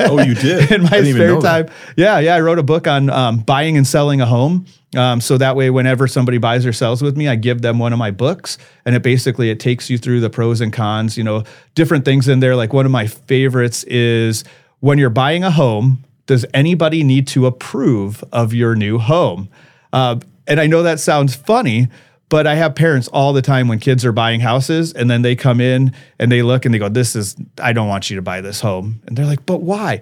oh, 0.00 0.22
you 0.22 0.34
did 0.34 0.70
in 0.72 0.82
my 0.84 1.02
spare 1.02 1.40
time. 1.40 1.68
Yeah, 1.96 2.18
yeah. 2.18 2.34
I 2.34 2.40
wrote 2.40 2.58
a 2.58 2.62
book 2.62 2.86
on 2.86 3.10
um, 3.10 3.38
buying 3.38 3.76
and 3.76 3.86
selling 3.86 4.20
a 4.20 4.26
home. 4.26 4.66
Um, 4.96 5.20
so 5.20 5.36
that 5.38 5.56
way, 5.56 5.68
whenever 5.70 6.06
somebody 6.06 6.38
buys 6.38 6.64
or 6.64 6.72
sells 6.72 7.02
with 7.02 7.16
me, 7.16 7.28
I 7.28 7.34
give 7.34 7.60
them 7.60 7.78
one 7.78 7.92
of 7.92 7.98
my 7.98 8.10
books, 8.10 8.56
and 8.84 8.94
it 8.94 9.02
basically 9.02 9.50
it 9.50 9.60
takes 9.60 9.90
you 9.90 9.98
through 9.98 10.20
the 10.20 10.30
pros 10.30 10.60
and 10.60 10.72
cons. 10.72 11.18
You 11.18 11.24
know, 11.24 11.44
different 11.74 12.04
things 12.04 12.28
in 12.28 12.40
there. 12.40 12.56
Like 12.56 12.72
one 12.72 12.86
of 12.86 12.92
my 12.92 13.06
favorites 13.06 13.84
is 13.84 14.44
when 14.80 14.98
you're 14.98 15.10
buying 15.10 15.44
a 15.44 15.50
home. 15.50 16.04
Does 16.26 16.44
anybody 16.52 17.04
need 17.04 17.28
to 17.28 17.46
approve 17.46 18.24
of 18.32 18.52
your 18.52 18.74
new 18.74 18.98
home? 18.98 19.48
Uh, 19.92 20.18
and 20.46 20.60
I 20.60 20.66
know 20.66 20.82
that 20.82 21.00
sounds 21.00 21.34
funny, 21.34 21.88
but 22.28 22.46
I 22.46 22.54
have 22.56 22.74
parents 22.74 23.08
all 23.08 23.32
the 23.32 23.42
time 23.42 23.68
when 23.68 23.78
kids 23.78 24.04
are 24.04 24.12
buying 24.12 24.40
houses 24.40 24.92
and 24.92 25.10
then 25.10 25.22
they 25.22 25.36
come 25.36 25.60
in 25.60 25.92
and 26.18 26.30
they 26.30 26.42
look 26.42 26.64
and 26.64 26.74
they 26.74 26.78
go, 26.78 26.88
This 26.88 27.14
is, 27.14 27.36
I 27.60 27.72
don't 27.72 27.88
want 27.88 28.10
you 28.10 28.16
to 28.16 28.22
buy 28.22 28.40
this 28.40 28.60
home. 28.60 29.00
And 29.06 29.16
they're 29.16 29.26
like, 29.26 29.46
But 29.46 29.62
why? 29.62 30.00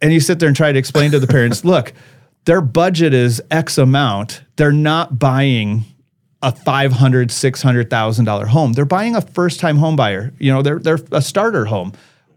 And 0.00 0.12
you 0.12 0.20
sit 0.20 0.38
there 0.38 0.48
and 0.48 0.56
try 0.56 0.72
to 0.72 0.78
explain 0.78 1.10
to 1.12 1.18
the 1.18 1.26
parents, 1.26 1.64
Look, 1.64 1.92
their 2.44 2.60
budget 2.60 3.14
is 3.14 3.42
X 3.50 3.78
amount. 3.78 4.42
They're 4.56 4.72
not 4.72 5.18
buying 5.18 5.84
a 6.42 6.52
five 6.52 6.92
hundred, 6.92 7.30
six 7.30 7.62
hundred 7.62 7.88
thousand 7.88 8.24
dollar 8.24 8.46
$600,000 8.46 8.48
home. 8.48 8.72
They're 8.72 8.84
buying 8.84 9.14
a 9.14 9.20
first 9.20 9.60
time 9.60 9.76
home 9.76 9.96
buyer. 9.96 10.32
You 10.38 10.52
know, 10.52 10.62
they're 10.62 10.78
they're 10.78 10.98
a 11.12 11.22
starter 11.22 11.64
home. 11.64 11.92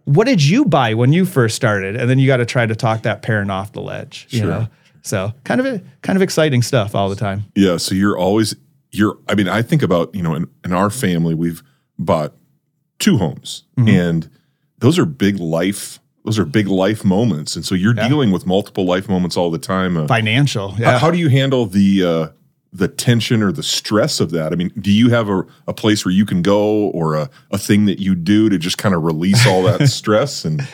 What 0.06 0.25
did 0.27 0.44
you 0.44 0.66
buy 0.66 0.94
when 0.94 1.12
you 1.12 1.25
first 1.25 1.56
started? 1.56 1.95
And 1.95 2.07
then 2.07 2.19
you 2.19 2.27
got 2.27 2.38
to 2.38 2.45
try 2.45 2.68
to 2.68 2.75
talk 2.75 3.01
that 3.01 3.24
parent 3.24 3.50
off 3.50 3.74
the 3.74 3.81
ledge. 3.81 4.27
You 4.30 4.39
sure. 4.39 4.48
know, 4.48 4.68
so 5.06 5.34
kind 5.44 5.60
of 5.60 5.68
a, 5.68 5.81
kind 6.02 6.18
of 6.18 6.22
exciting 6.22 6.62
stuff 6.62 6.96
all 6.96 7.10
the 7.10 7.16
time. 7.16 7.46
Yeah. 7.56 7.78
So 7.78 7.94
you're 7.96 8.18
always 8.18 8.56
you're 8.96 9.18
i 9.28 9.36
mean 9.36 9.48
i 9.48 9.62
think 9.62 9.81
about 9.81 10.13
you 10.16 10.22
know 10.22 10.34
in, 10.34 10.48
in 10.63 10.74
our 10.74 10.90
family 10.90 11.36
we've 11.36 11.62
bought 12.00 12.34
two 13.00 13.18
homes 13.18 13.63
mm-hmm. 13.78 13.90
and 13.90 14.30
those 14.80 14.98
are 14.98 15.06
big 15.06 15.40
life 15.40 16.00
those 16.24 16.40
are 16.40 16.46
big 16.46 16.68
life 16.68 17.04
moments 17.04 17.56
and 17.56 17.66
so 17.66 17.75
you're 17.75 17.96
yeah. 17.96 18.07
dealing 18.07 18.31
with 18.31 18.46
multiple 18.46 18.86
life 18.86 19.07
moments 19.10 19.38
all 19.38 19.52
the 19.52 19.60
time 19.60 19.98
uh, 19.98 20.07
financial 20.07 20.74
yeah. 20.78 20.94
how, 20.94 20.98
how, 20.98 21.12
do 21.12 21.18
you 21.18 21.30
handle 21.30 21.66
the 21.66 22.04
uh, 22.04 22.28
the 22.74 22.88
tension 22.88 23.44
or 23.44 23.51
the 23.51 23.63
stress 23.63 24.19
of 24.19 24.31
that 24.31 24.51
i 24.51 24.56
mean 24.56 24.72
do 24.80 24.92
you 24.92 25.10
have 25.10 25.30
a, 25.30 25.44
a 25.68 25.74
place 25.74 26.06
where 26.06 26.13
you 26.13 26.25
can 26.25 26.42
go 26.42 26.88
or 26.90 27.16
a, 27.16 27.30
a 27.51 27.58
thing 27.58 27.86
that 27.86 28.00
you 28.00 28.16
do 28.16 28.50
to 28.50 28.58
just 28.58 28.78
kind 28.78 28.96
of 28.96 29.04
release 29.04 29.46
all 29.46 29.63
that 29.63 29.88
stress 29.90 30.46
and 30.46 30.68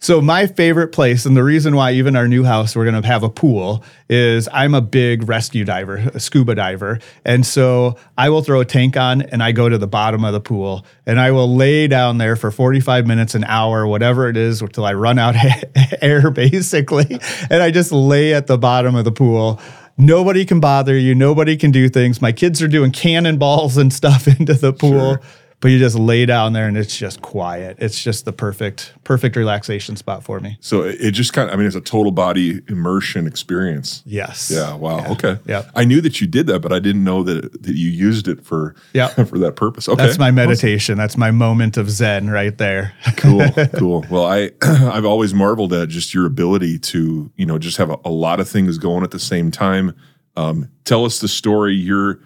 so 0.00 0.20
my 0.20 0.46
favorite 0.46 0.88
place, 0.88 1.26
and 1.26 1.36
the 1.36 1.42
reason 1.42 1.74
why 1.74 1.92
even 1.92 2.14
our 2.14 2.28
new 2.28 2.44
house 2.44 2.76
we're 2.76 2.84
gonna 2.84 3.04
have 3.04 3.24
a 3.24 3.28
pool 3.28 3.82
is 4.08 4.48
I'm 4.52 4.74
a 4.74 4.80
big 4.80 5.28
rescue 5.28 5.64
diver, 5.64 5.96
a 5.96 6.20
scuba 6.20 6.54
diver, 6.54 7.00
and 7.24 7.44
so 7.44 7.96
I 8.16 8.28
will 8.28 8.42
throw 8.42 8.60
a 8.60 8.64
tank 8.64 8.96
on 8.96 9.22
and 9.22 9.42
I 9.42 9.50
go 9.50 9.68
to 9.68 9.76
the 9.76 9.88
bottom 9.88 10.24
of 10.24 10.32
the 10.32 10.40
pool 10.40 10.86
and 11.04 11.18
I 11.18 11.32
will 11.32 11.52
lay 11.52 11.88
down 11.88 12.18
there 12.18 12.36
for 12.36 12.52
45 12.52 13.06
minutes, 13.06 13.34
an 13.34 13.42
hour, 13.44 13.86
whatever 13.86 14.28
it 14.28 14.36
is, 14.36 14.62
until 14.62 14.84
I 14.84 14.94
run 14.94 15.18
out 15.18 15.34
air, 16.00 16.30
basically, 16.30 17.18
and 17.50 17.62
I 17.62 17.72
just 17.72 17.90
lay 17.90 18.34
at 18.34 18.46
the 18.46 18.58
bottom 18.58 18.94
of 18.94 19.04
the 19.04 19.12
pool. 19.12 19.60
Nobody 20.00 20.44
can 20.44 20.60
bother 20.60 20.96
you. 20.96 21.16
Nobody 21.16 21.56
can 21.56 21.72
do 21.72 21.88
things. 21.88 22.22
My 22.22 22.30
kids 22.30 22.62
are 22.62 22.68
doing 22.68 22.92
cannonballs 22.92 23.76
and 23.76 23.92
stuff 23.92 24.28
into 24.38 24.54
the 24.54 24.72
pool. 24.72 25.16
Sure 25.16 25.20
but 25.60 25.68
you 25.68 25.78
just 25.78 25.96
lay 25.96 26.24
down 26.24 26.52
there 26.52 26.68
and 26.68 26.76
it's 26.76 26.96
just 26.96 27.20
quiet. 27.20 27.76
It's 27.80 28.02
just 28.02 28.24
the 28.24 28.32
perfect, 28.32 28.92
perfect 29.02 29.34
relaxation 29.34 29.96
spot 29.96 30.22
for 30.22 30.38
me. 30.38 30.56
So 30.60 30.82
it 30.82 31.10
just 31.10 31.32
kind 31.32 31.48
of, 31.48 31.54
I 31.54 31.56
mean, 31.56 31.66
it's 31.66 31.74
a 31.74 31.80
total 31.80 32.12
body 32.12 32.60
immersion 32.68 33.26
experience. 33.26 34.02
Yes. 34.06 34.52
Yeah. 34.54 34.74
Wow. 34.74 34.98
Yeah. 34.98 35.12
Okay. 35.12 35.38
Yeah. 35.46 35.70
I 35.74 35.84
knew 35.84 36.00
that 36.00 36.20
you 36.20 36.28
did 36.28 36.46
that, 36.46 36.60
but 36.60 36.72
I 36.72 36.78
didn't 36.78 37.02
know 37.02 37.24
that 37.24 37.62
that 37.62 37.74
you 37.74 37.90
used 37.90 38.28
it 38.28 38.44
for 38.44 38.76
yeah 38.92 39.08
for 39.24 39.38
that 39.38 39.56
purpose. 39.56 39.88
Okay. 39.88 40.06
That's 40.06 40.18
my 40.18 40.30
meditation. 40.30 40.94
Awesome. 40.94 40.98
That's 40.98 41.16
my 41.16 41.30
moment 41.32 41.76
of 41.76 41.90
Zen 41.90 42.30
right 42.30 42.56
there. 42.56 42.94
cool. 43.16 43.42
Cool. 43.78 44.04
Well, 44.10 44.24
I 44.24 44.50
I've 44.62 45.04
always 45.04 45.34
marveled 45.34 45.72
at 45.72 45.88
just 45.88 46.14
your 46.14 46.26
ability 46.26 46.78
to 46.78 47.30
you 47.36 47.46
know 47.46 47.58
just 47.58 47.76
have 47.76 47.90
a, 47.90 47.98
a 48.04 48.10
lot 48.10 48.40
of 48.40 48.48
things 48.48 48.78
going 48.78 49.04
at 49.04 49.10
the 49.10 49.18
same 49.18 49.50
time. 49.50 49.94
Um, 50.36 50.70
tell 50.84 51.04
us 51.04 51.18
the 51.18 51.28
story. 51.28 51.74
You're 51.74 52.20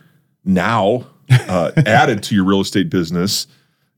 now 0.44 1.06
uh, 1.32 1.72
added 1.86 2.22
to 2.24 2.34
your 2.34 2.44
real 2.44 2.60
estate 2.60 2.90
business 2.90 3.46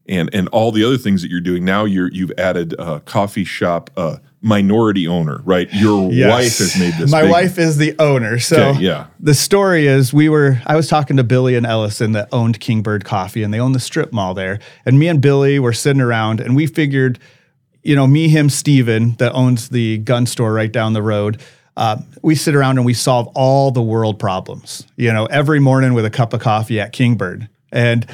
and 0.07 0.29
and 0.35 0.49
all 0.49 0.73
the 0.73 0.85
other 0.85 0.99
things 0.99 1.23
that 1.23 1.31
you're 1.31 1.41
doing. 1.41 1.65
Now 1.65 1.85
you're 1.85 2.11
you've 2.11 2.33
added 2.39 2.75
a 2.79 3.01
coffee 3.01 3.45
shop 3.45 3.91
uh, 3.97 4.19
minority 4.41 5.09
owner 5.09 5.41
right? 5.45 5.73
Your 5.73 6.13
yes. 6.13 6.31
wife 6.31 6.59
has 6.59 6.79
made 6.79 6.95
this 6.95 7.11
my 7.11 7.23
big, 7.23 7.31
wife 7.31 7.59
is 7.59 7.79
the 7.79 7.95
owner. 7.99 8.39
So 8.39 8.71
okay, 8.71 8.81
yeah. 8.81 9.07
the 9.19 9.35
story 9.35 9.87
is 9.87 10.13
we 10.13 10.29
were 10.29 10.61
i 10.67 10.77
was 10.77 10.89
talking 10.89 11.17
to 11.17 11.25
billy 11.25 11.57
and 11.57 11.65
ellison 11.65 12.13
that 12.13 12.29
owned 12.31 12.61
kingbird 12.61 13.05
coffee 13.05 13.43
and 13.43 13.55
they 13.55 13.61
own 13.61 13.73
the 13.73 13.81
strip 13.81 14.13
mall 14.13 14.35
there. 14.35 14.59
And 14.85 14.99
me 14.99 15.09
and 15.09 15.21
billy 15.21 15.59
were 15.59 15.73
sitting 15.73 16.03
around 16.03 16.41
and 16.41 16.55
we 16.55 16.67
figured 16.67 17.19
you 17.83 17.97
know 17.97 18.07
me 18.07 18.29
him 18.29 18.51
steven 18.51 19.15
that 19.17 19.33
owns 19.33 19.71
the 19.71 19.99
gun 19.99 20.27
store 20.27 20.53
right 20.53 20.71
down 20.71 20.93
the 20.93 21.03
road 21.03 21.41
uh, 21.77 21.99
we 22.23 22.35
sit 22.35 22.55
around 22.55 22.79
and 22.79 22.87
we 22.87 22.95
solve 22.95 23.29
all 23.35 23.71
the 23.71 23.83
world 23.83 24.19
problems, 24.19 24.87
you 24.97 25.13
know, 25.13 25.27
every 25.27 25.61
morning 25.61 25.95
with 25.95 26.05
a 26.05 26.11
cup 26.11 26.33
of 26.33 26.41
coffee 26.41 26.81
at 26.81 26.93
Kingbird. 26.93 27.49
And 27.73 28.07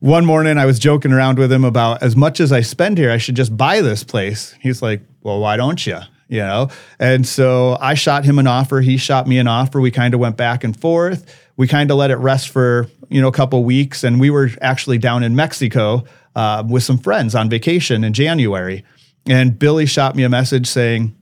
one 0.00 0.24
morning 0.24 0.58
I 0.58 0.66
was 0.66 0.78
joking 0.78 1.12
around 1.12 1.38
with 1.38 1.52
him 1.52 1.64
about 1.64 2.02
as 2.02 2.16
much 2.16 2.40
as 2.40 2.52
I 2.52 2.60
spend 2.60 2.98
here, 2.98 3.10
I 3.10 3.18
should 3.18 3.36
just 3.36 3.56
buy 3.56 3.80
this 3.80 4.04
place. 4.04 4.54
He's 4.60 4.82
like, 4.82 5.02
well, 5.22 5.40
why 5.40 5.56
don't 5.56 5.84
you? 5.86 5.98
You 6.28 6.40
know? 6.40 6.68
And 6.98 7.26
so 7.26 7.78
I 7.80 7.94
shot 7.94 8.24
him 8.24 8.38
an 8.38 8.46
offer. 8.46 8.80
He 8.80 8.96
shot 8.96 9.26
me 9.26 9.38
an 9.38 9.48
offer. 9.48 9.80
We 9.80 9.90
kind 9.90 10.12
of 10.14 10.20
went 10.20 10.36
back 10.36 10.64
and 10.64 10.78
forth. 10.78 11.34
we 11.58 11.66
kind 11.66 11.90
of 11.90 11.96
let 11.96 12.10
it 12.10 12.16
rest 12.16 12.48
for 12.48 12.88
you 13.10 13.20
know 13.20 13.28
a 13.28 13.32
couple 13.32 13.62
weeks, 13.64 14.04
and 14.04 14.18
we 14.18 14.30
were 14.30 14.50
actually 14.62 14.96
down 14.96 15.22
in 15.22 15.36
Mexico 15.36 16.04
uh, 16.34 16.64
with 16.66 16.82
some 16.82 16.98
friends 16.98 17.34
on 17.34 17.50
vacation 17.50 18.04
in 18.04 18.12
January, 18.14 18.84
and 19.26 19.58
Billy 19.58 19.84
shot 19.84 20.16
me 20.16 20.22
a 20.22 20.28
message 20.28 20.66
saying, 20.66 21.14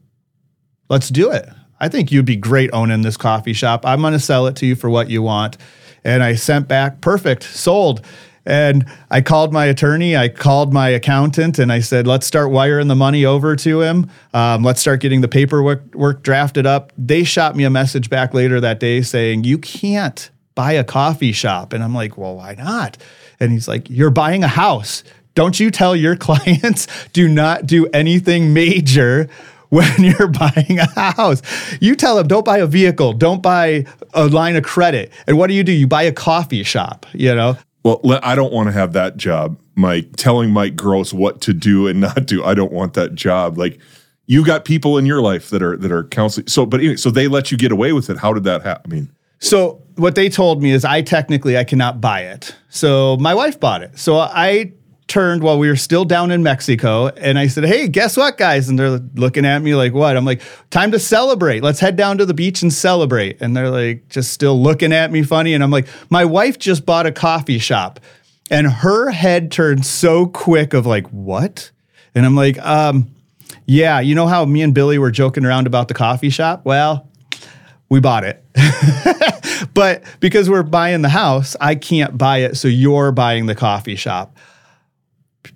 "Let's 0.89 1.09
do 1.09 1.31
it. 1.33 1.49
I 1.81 1.89
think 1.89 2.11
you'd 2.11 2.25
be 2.25 2.37
great 2.37 2.71
owning 2.73 3.03
this 3.03 3.17
coffee 3.17 3.53
shop. 3.53 3.85
I'm 3.85 4.01
going 4.01 4.13
to 4.13 4.19
sell 4.19 4.47
it 4.47 4.57
to 4.57 4.67
you 4.67 4.77
for 4.77 4.91
what 4.91 5.11
you 5.11 5.23
want." 5.23 5.57
And 6.05 6.23
I 6.23 6.37
sent 6.37 6.69
back, 6.69 7.01
perfect, 7.01 7.43
sold. 7.43 8.01
And 8.47 8.87
I 9.11 9.23
called 9.23 9.53
my 9.53 9.67
attorney, 9.67 10.17
I 10.17 10.29
called 10.29 10.73
my 10.73 10.89
accountant, 10.91 11.59
and 11.59 11.73
I 11.73 11.81
said, 11.81 12.07
let's 12.07 12.25
start 12.25 12.53
wiring 12.53 12.87
the 12.87 12.95
money 12.95 13.25
over 13.25 13.57
to 13.57 13.81
him. 13.81 14.09
Um, 14.33 14.63
let's 14.63 14.81
start 14.81 15.01
getting 15.01 15.21
the 15.21 15.29
paperwork 15.29 15.93
work 15.97 16.23
drafted 16.23 16.65
up. 16.65 16.93
They 16.97 17.25
shot 17.25 17.57
me 17.57 17.65
a 17.65 17.71
message 17.71 18.09
back 18.09 18.35
later 18.35 18.61
that 18.61 18.79
day 18.79 19.03
saying, 19.03 19.43
you 19.43 19.59
can't 19.59 20.31
buy 20.55 20.73
a 20.73 20.85
coffee 20.85 21.33
shop. 21.33 21.73
And 21.73 21.83
I'm 21.83 21.93
like, 21.93 22.17
well, 22.17 22.37
why 22.37 22.55
not? 22.55 22.97
And 23.41 23.51
he's 23.51 23.67
like, 23.67 23.91
you're 23.91 24.11
buying 24.11 24.45
a 24.45 24.49
house. 24.49 25.03
Don't 25.35 25.59
you 25.59 25.73
tell 25.73 25.97
your 25.97 26.15
clients, 26.27 26.87
do 27.13 27.29
not 27.29 27.67
do 27.67 27.87
anything 27.89 28.53
major 28.53 29.29
when 29.77 29.93
you're 29.99 30.29
buying 30.29 30.79
a 30.79 31.01
house. 31.13 31.43
You 31.81 31.95
tell 31.95 32.17
them, 32.17 32.27
don't 32.27 32.45
buy 32.45 32.59
a 32.59 32.67
vehicle, 32.67 33.13
don't 33.13 33.43
buy 33.43 33.85
a 34.15 34.27
line 34.27 34.57
of 34.57 34.65
credit. 34.65 35.13
And 35.27 35.37
what 35.37 35.49
do 35.49 35.55
you 35.55 35.63
do? 35.63 35.73
You 35.73 35.87
buy 35.87 36.03
a 36.05 36.13
coffee 36.13 36.63
shop, 36.63 37.05
you 37.13 37.35
know? 37.35 37.59
Well, 37.85 38.19
I 38.23 38.35
don't 38.35 38.53
want 38.53 38.69
to 38.69 38.73
have 38.73 38.95
that 38.95 39.17
job, 39.17 39.59
Mike. 39.77 40.17
Telling 40.17 40.51
Mike 40.51 40.75
Gross 40.75 41.13
what 41.13 41.41
to 41.43 41.53
do 41.53 41.87
and 41.87 42.01
not 42.09 42.27
do. 42.27 42.43
I 42.43 42.55
don't 42.55 42.73
want 42.73 42.95
that 42.95 43.15
job. 43.15 43.59
Like 43.59 43.79
you 44.27 44.45
got 44.45 44.65
people 44.65 44.99
in 44.99 45.07
your 45.07 45.21
life 45.21 45.51
that 45.51 45.63
are 45.63 45.77
that 45.77 45.93
are 45.93 46.05
counseling. 46.05 46.49
So, 46.49 46.67
but 46.67 46.81
anyway, 46.81 46.97
so 46.97 47.11
they 47.11 47.29
let 47.29 47.53
you 47.53 47.59
get 47.59 47.71
away 47.71 47.93
with 47.93 48.11
it. 48.11 48.17
How 48.17 48.33
did 48.33 48.45
that 48.45 48.63
happen? 48.63 48.91
I 48.91 48.95
mean, 48.95 49.11
so 49.39 49.83
what 49.97 50.15
they 50.15 50.29
told 50.29 50.63
me 50.63 50.73
is 50.73 50.85
I 50.85 51.03
technically 51.03 51.57
I 51.57 51.65
cannot 51.65 52.01
buy 52.01 52.23
it. 52.23 52.57
So 52.71 53.17
my 53.19 53.35
wife 53.35 53.61
bought 53.61 53.83
it. 53.83 53.97
So 53.99 54.19
I 54.19 54.73
turned 55.09 55.43
while 55.43 55.59
we 55.59 55.69
were 55.69 55.77
still 55.77 56.05
down 56.05 56.31
in 56.31 56.43
Mexico 56.43 57.09
and 57.09 57.39
I 57.39 57.47
said, 57.47 57.65
Hey, 57.65 57.89
guess 57.89 58.17
what, 58.17 58.39
guys? 58.39 58.69
And 58.69 58.79
they're 58.79 58.99
looking 59.15 59.45
at 59.45 59.63
me 59.63 59.75
like, 59.75 59.93
What? 59.93 60.17
I'm 60.17 60.25
like, 60.25 60.43
Time 60.71 60.91
to 60.93 60.99
celebrate. 60.99 61.63
Let's 61.63 61.81
head 61.81 61.97
down 61.97 62.19
to 62.19 62.27
the 62.27 62.35
beach 62.35 62.63
and 62.63 62.73
celebrate. 62.73 63.41
And 63.41 63.57
they're 63.57 63.71
like, 63.71 64.09
just 64.09 64.33
still 64.33 64.61
looking 64.61 64.93
at 64.93 65.13
me 65.13 65.23
funny. 65.23 65.55
And 65.55 65.63
I'm 65.63 65.71
like, 65.71 65.87
My 66.11 66.25
wife 66.25 66.59
just 66.59 66.85
bought 66.85 67.07
a 67.07 67.13
coffee 67.13 67.59
shop. 67.59 68.01
And 68.51 68.67
her 68.67 69.11
head 69.11 69.51
turned 69.51 69.87
so 69.87 70.27
quick 70.27 70.75
of 70.75 70.87
like, 70.87 71.07
What? 71.09 71.71
And 72.15 72.25
I'm 72.25 72.35
like, 72.35 72.59
um, 72.59 73.15
yeah, 73.67 74.01
you 74.01 74.15
know 74.15 74.27
how 74.27 74.45
me 74.45 74.63
and 74.63 74.75
Billy 74.75 74.99
were 74.99 75.11
joking 75.11 75.45
around 75.45 75.67
about 75.67 75.89
the 75.89 75.95
coffee 75.95 76.31
shop? 76.31 76.65
Well, 76.65 77.09
we 77.89 78.01
bought 78.01 78.25
it. 78.25 78.43
but 79.75 80.03
because 80.21 80.49
we're 80.49 80.63
buying 80.63 81.03
the 81.03 81.09
house, 81.09 81.57
I 81.61 81.75
can't 81.75 82.17
buy 82.17 82.39
it. 82.39 82.57
So 82.57 82.69
you're 82.69 83.13
buying 83.13 83.47
the 83.47 83.55
coffee 83.55 83.97
shop 83.97 84.37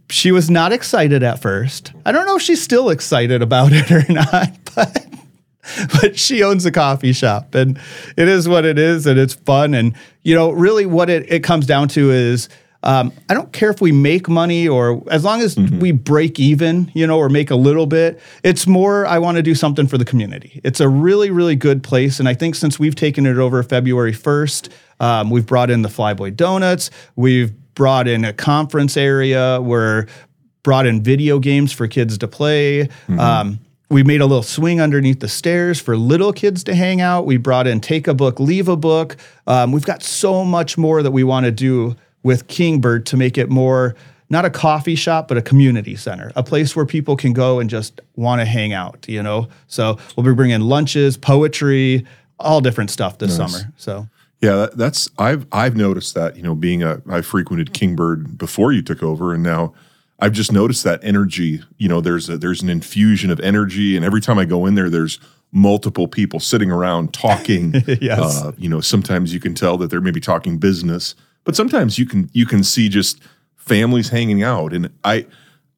she 0.08 0.32
was 0.32 0.50
not 0.50 0.72
excited 0.72 1.22
at 1.22 1.40
first. 1.40 1.92
I 2.04 2.12
don't 2.12 2.26
know 2.26 2.36
if 2.36 2.42
she's 2.42 2.62
still 2.62 2.90
excited 2.90 3.42
about 3.42 3.72
it 3.74 3.90
or 3.90 4.04
not, 4.12 4.52
but 4.74 5.06
but 6.00 6.18
she 6.18 6.42
owns 6.42 6.64
a 6.66 6.72
coffee 6.72 7.12
shop 7.12 7.54
and 7.54 7.78
it 8.16 8.28
is 8.28 8.48
what 8.48 8.64
it 8.64 8.78
is 8.78 9.06
and 9.06 9.18
it's 9.18 9.34
fun 9.34 9.74
and 9.74 9.94
you 10.22 10.34
know 10.34 10.50
really 10.50 10.86
what 10.86 11.08
it, 11.08 11.30
it 11.30 11.44
comes 11.44 11.66
down 11.66 11.86
to 11.86 12.10
is 12.10 12.48
um, 12.82 13.12
I 13.28 13.34
don't 13.34 13.52
care 13.52 13.70
if 13.70 13.80
we 13.80 13.92
make 13.92 14.28
money 14.28 14.66
or 14.66 15.02
as 15.10 15.22
long 15.22 15.42
as 15.42 15.54
mm-hmm. 15.54 15.80
we 15.80 15.92
break 15.92 16.40
even, 16.40 16.90
you 16.94 17.06
know, 17.06 17.18
or 17.18 17.28
make 17.28 17.50
a 17.50 17.56
little 17.56 17.86
bit. 17.86 18.18
It's 18.42 18.66
more 18.66 19.06
I 19.06 19.18
want 19.18 19.36
to 19.36 19.42
do 19.42 19.54
something 19.54 19.86
for 19.86 19.98
the 19.98 20.04
community. 20.04 20.60
It's 20.64 20.80
a 20.80 20.88
really, 20.88 21.30
really 21.30 21.56
good 21.56 21.82
place. 21.82 22.18
And 22.18 22.28
I 22.28 22.34
think 22.34 22.54
since 22.54 22.78
we've 22.78 22.94
taken 22.94 23.26
it 23.26 23.36
over 23.36 23.62
February 23.62 24.12
1st, 24.12 24.70
um, 25.00 25.30
we've 25.30 25.46
brought 25.46 25.70
in 25.70 25.82
the 25.82 25.88
Flyboy 25.88 26.36
Donuts. 26.36 26.90
We've 27.16 27.52
brought 27.80 28.06
in 28.06 28.26
a 28.26 28.32
conference 28.34 28.94
area. 28.98 29.58
We're 29.58 30.04
brought 30.62 30.84
in 30.84 31.02
video 31.02 31.38
games 31.38 31.72
for 31.72 31.88
kids 31.88 32.18
to 32.18 32.28
play. 32.28 32.82
Mm-hmm. 32.82 33.18
Um, 33.18 33.60
we 33.88 34.02
made 34.02 34.20
a 34.20 34.26
little 34.26 34.42
swing 34.42 34.82
underneath 34.82 35.20
the 35.20 35.28
stairs 35.28 35.80
for 35.80 35.96
little 35.96 36.34
kids 36.34 36.62
to 36.64 36.74
hang 36.74 37.00
out. 37.00 37.24
We 37.24 37.38
brought 37.38 37.66
in 37.66 37.80
take 37.80 38.06
a 38.06 38.12
book, 38.12 38.38
leave 38.38 38.68
a 38.68 38.76
book. 38.76 39.16
Um, 39.46 39.72
we've 39.72 39.86
got 39.86 40.02
so 40.02 40.44
much 40.44 40.76
more 40.76 41.02
that 41.02 41.12
we 41.12 41.24
want 41.24 41.46
to 41.46 41.50
do 41.50 41.96
with 42.22 42.48
Kingbird 42.48 43.06
to 43.06 43.16
make 43.16 43.38
it 43.38 43.48
more 43.48 43.96
not 44.28 44.44
a 44.44 44.50
coffee 44.50 44.94
shop, 44.94 45.26
but 45.26 45.38
a 45.38 45.42
community 45.42 45.96
center, 45.96 46.32
a 46.36 46.42
place 46.42 46.76
where 46.76 46.84
people 46.84 47.16
can 47.16 47.32
go 47.32 47.60
and 47.60 47.70
just 47.70 48.02
want 48.14 48.42
to 48.42 48.44
hang 48.44 48.74
out, 48.74 49.06
you 49.08 49.22
know? 49.22 49.48
So 49.68 49.98
we'll 50.14 50.26
be 50.26 50.34
bringing 50.34 50.60
lunches, 50.60 51.16
poetry, 51.16 52.06
all 52.38 52.60
different 52.60 52.90
stuff 52.90 53.16
this 53.16 53.38
nice. 53.38 53.50
summer. 53.50 53.72
So 53.78 54.06
yeah, 54.40 54.68
that's 54.74 55.10
I've 55.18 55.46
I've 55.52 55.76
noticed 55.76 56.14
that 56.14 56.36
you 56.36 56.42
know 56.42 56.54
being 56.54 56.82
a 56.82 57.02
I 57.08 57.20
frequented 57.20 57.74
Kingbird 57.74 58.38
before 58.38 58.72
you 58.72 58.82
took 58.82 59.02
over, 59.02 59.34
and 59.34 59.42
now 59.42 59.74
I've 60.18 60.32
just 60.32 60.50
noticed 60.50 60.82
that 60.84 61.00
energy. 61.02 61.62
You 61.76 61.88
know, 61.88 62.00
there's 62.00 62.28
a, 62.30 62.38
there's 62.38 62.62
an 62.62 62.70
infusion 62.70 63.30
of 63.30 63.38
energy, 63.40 63.96
and 63.96 64.04
every 64.04 64.20
time 64.20 64.38
I 64.38 64.46
go 64.46 64.64
in 64.64 64.76
there, 64.76 64.88
there's 64.88 65.20
multiple 65.52 66.08
people 66.08 66.40
sitting 66.40 66.70
around 66.70 67.12
talking. 67.12 67.74
yes. 68.00 68.42
Uh, 68.42 68.52
you 68.56 68.68
know, 68.68 68.80
sometimes 68.80 69.34
you 69.34 69.40
can 69.40 69.54
tell 69.54 69.76
that 69.76 69.90
they're 69.90 70.00
maybe 70.00 70.20
talking 70.20 70.56
business, 70.56 71.14
but 71.44 71.54
sometimes 71.54 71.98
you 71.98 72.06
can 72.06 72.30
you 72.32 72.46
can 72.46 72.64
see 72.64 72.88
just 72.88 73.20
families 73.56 74.08
hanging 74.08 74.42
out, 74.42 74.72
and 74.72 74.90
I. 75.04 75.26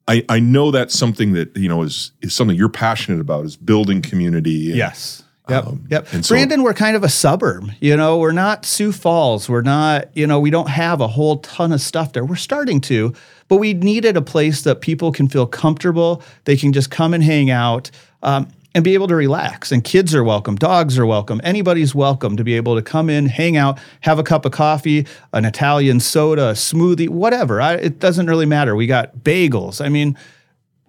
I, 0.05 0.25
I 0.27 0.41
know 0.41 0.69
that's 0.69 0.99
something 0.99 1.31
that 1.31 1.55
you 1.55 1.69
know 1.69 1.81
is 1.81 2.11
is 2.21 2.35
something 2.35 2.57
you're 2.57 2.67
passionate 2.67 3.21
about 3.21 3.45
is 3.45 3.55
building 3.55 4.01
community. 4.01 4.51
Yes 4.51 5.22
Yep. 5.49 5.67
Um, 5.67 5.85
yep. 5.89 6.07
So, 6.07 6.21
Brandon, 6.35 6.63
we're 6.63 6.73
kind 6.73 6.95
of 6.95 7.03
a 7.03 7.09
suburb. 7.09 7.69
You 7.81 7.97
know, 7.97 8.17
we're 8.17 8.31
not 8.31 8.65
Sioux 8.65 8.93
Falls. 8.93 9.49
We're 9.49 9.61
not, 9.61 10.15
you 10.15 10.25
know, 10.25 10.39
we 10.39 10.49
don't 10.49 10.69
have 10.69 11.01
a 11.01 11.07
whole 11.07 11.37
ton 11.39 11.73
of 11.73 11.81
stuff 11.81 12.13
there. 12.13 12.23
We're 12.23 12.35
starting 12.35 12.79
to, 12.81 13.13
but 13.49 13.57
we 13.57 13.73
needed 13.73 14.15
a 14.15 14.21
place 14.21 14.61
that 14.61 14.79
people 14.79 15.11
can 15.11 15.27
feel 15.27 15.45
comfortable. 15.45 16.23
They 16.45 16.55
can 16.55 16.71
just 16.71 16.89
come 16.91 17.13
and 17.13 17.21
hang 17.21 17.51
out 17.51 17.91
um, 18.21 18.47
and 18.73 18.85
be 18.85 18.93
able 18.93 19.07
to 19.09 19.15
relax. 19.15 19.71
And 19.73 19.83
kids 19.83 20.15
are 20.15 20.23
welcome, 20.23 20.55
dogs 20.55 20.97
are 20.97 21.05
welcome, 21.05 21.41
anybody's 21.43 21.93
welcome 21.93 22.37
to 22.37 22.43
be 22.45 22.55
able 22.55 22.75
to 22.75 22.81
come 22.81 23.09
in, 23.09 23.25
hang 23.25 23.57
out, 23.57 23.79
have 24.01 24.19
a 24.19 24.23
cup 24.23 24.45
of 24.45 24.53
coffee, 24.53 25.05
an 25.33 25.43
Italian 25.43 25.99
soda, 25.99 26.51
a 26.51 26.53
smoothie, 26.53 27.09
whatever. 27.09 27.59
I, 27.59 27.73
it 27.73 27.99
doesn't 27.99 28.27
really 28.27 28.45
matter. 28.45 28.77
We 28.77 28.87
got 28.87 29.17
bagels. 29.17 29.83
I 29.83 29.89
mean, 29.89 30.17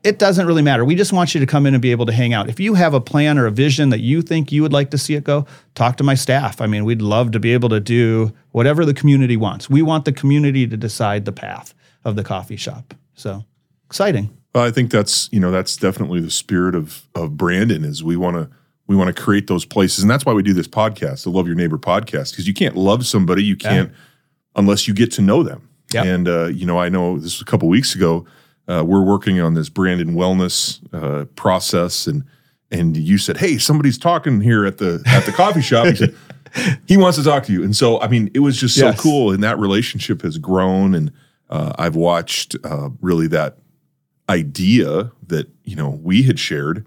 it 0.04 0.18
doesn't 0.18 0.46
really 0.46 0.62
matter. 0.62 0.84
We 0.84 0.94
just 0.94 1.14
want 1.14 1.34
you 1.34 1.40
to 1.40 1.46
come 1.46 1.64
in 1.64 1.72
and 1.74 1.80
be 1.80 1.90
able 1.90 2.04
to 2.06 2.12
hang 2.12 2.34
out. 2.34 2.50
If 2.50 2.60
you 2.60 2.74
have 2.74 2.92
a 2.92 3.00
plan 3.00 3.38
or 3.38 3.46
a 3.46 3.50
vision 3.50 3.88
that 3.88 4.00
you 4.00 4.20
think 4.20 4.52
you 4.52 4.60
would 4.60 4.72
like 4.72 4.90
to 4.90 4.98
see 4.98 5.14
it 5.14 5.24
go, 5.24 5.46
talk 5.74 5.96
to 5.96 6.04
my 6.04 6.14
staff. 6.14 6.60
I 6.60 6.66
mean, 6.66 6.84
we'd 6.84 7.00
love 7.00 7.32
to 7.32 7.40
be 7.40 7.54
able 7.54 7.70
to 7.70 7.80
do 7.80 8.32
whatever 8.52 8.84
the 8.84 8.92
community 8.92 9.38
wants. 9.38 9.70
We 9.70 9.80
want 9.80 10.04
the 10.04 10.12
community 10.12 10.66
to 10.66 10.76
decide 10.76 11.24
the 11.24 11.32
path 11.32 11.74
of 12.04 12.16
the 12.16 12.22
coffee 12.22 12.56
shop. 12.56 12.92
So 13.14 13.44
exciting. 13.86 14.36
Well, 14.54 14.62
I 14.62 14.70
think 14.70 14.90
that's 14.90 15.28
you 15.32 15.40
know 15.40 15.50
that's 15.50 15.76
definitely 15.76 16.20
the 16.20 16.30
spirit 16.30 16.74
of 16.74 17.08
of 17.14 17.36
Brandon 17.38 17.82
is 17.82 18.04
we 18.04 18.16
want 18.16 18.36
to 18.36 18.50
we 18.86 18.94
want 18.94 19.14
to 19.14 19.20
create 19.20 19.46
those 19.46 19.64
places, 19.64 20.04
and 20.04 20.10
that's 20.10 20.26
why 20.26 20.34
we 20.34 20.42
do 20.42 20.52
this 20.52 20.68
podcast, 20.68 21.24
the 21.24 21.30
Love 21.30 21.46
Your 21.46 21.56
Neighbor 21.56 21.78
podcast, 21.78 22.32
because 22.32 22.46
you 22.46 22.52
can't 22.52 22.76
love 22.76 23.06
somebody 23.06 23.42
you 23.42 23.56
can't 23.56 23.88
yeah. 23.88 23.96
unless 24.54 24.86
you 24.86 24.92
get 24.92 25.10
to 25.12 25.22
know 25.22 25.42
them. 25.42 25.68
Yep. 25.94 26.04
And 26.04 26.28
uh, 26.28 26.46
you 26.46 26.66
know, 26.66 26.78
I 26.78 26.90
know 26.90 27.16
this 27.16 27.38
was 27.38 27.40
a 27.40 27.46
couple 27.46 27.68
weeks 27.68 27.94
ago 27.94 28.26
uh, 28.68 28.84
we're 28.86 29.02
working 29.04 29.40
on 29.40 29.54
this 29.54 29.68
Brandon 29.68 30.14
wellness 30.14 30.80
uh, 30.92 31.26
process, 31.36 32.06
and 32.06 32.24
and 32.70 32.96
you 32.96 33.18
said, 33.18 33.38
"Hey, 33.38 33.58
somebody's 33.58 33.98
talking 33.98 34.40
here 34.40 34.64
at 34.64 34.78
the 34.78 35.02
at 35.06 35.24
the 35.26 35.32
coffee 35.32 35.62
shop." 35.62 35.86
He 35.86 35.96
said, 35.96 36.14
"He 36.86 36.96
wants 36.96 37.18
to 37.18 37.24
talk 37.24 37.44
to 37.44 37.52
you," 37.52 37.62
and 37.62 37.76
so 37.76 38.00
I 38.00 38.08
mean, 38.08 38.30
it 38.34 38.40
was 38.40 38.58
just 38.58 38.76
so 38.78 38.86
yes. 38.86 39.00
cool, 39.00 39.32
and 39.32 39.42
that 39.42 39.58
relationship 39.58 40.22
has 40.22 40.38
grown, 40.38 40.94
and 40.94 41.12
uh, 41.50 41.72
I've 41.78 41.96
watched 41.96 42.56
uh, 42.64 42.90
really 43.00 43.26
that 43.28 43.58
idea 44.28 45.12
that 45.26 45.48
you 45.64 45.76
know 45.76 46.00
we 46.02 46.22
had 46.22 46.38
shared 46.38 46.86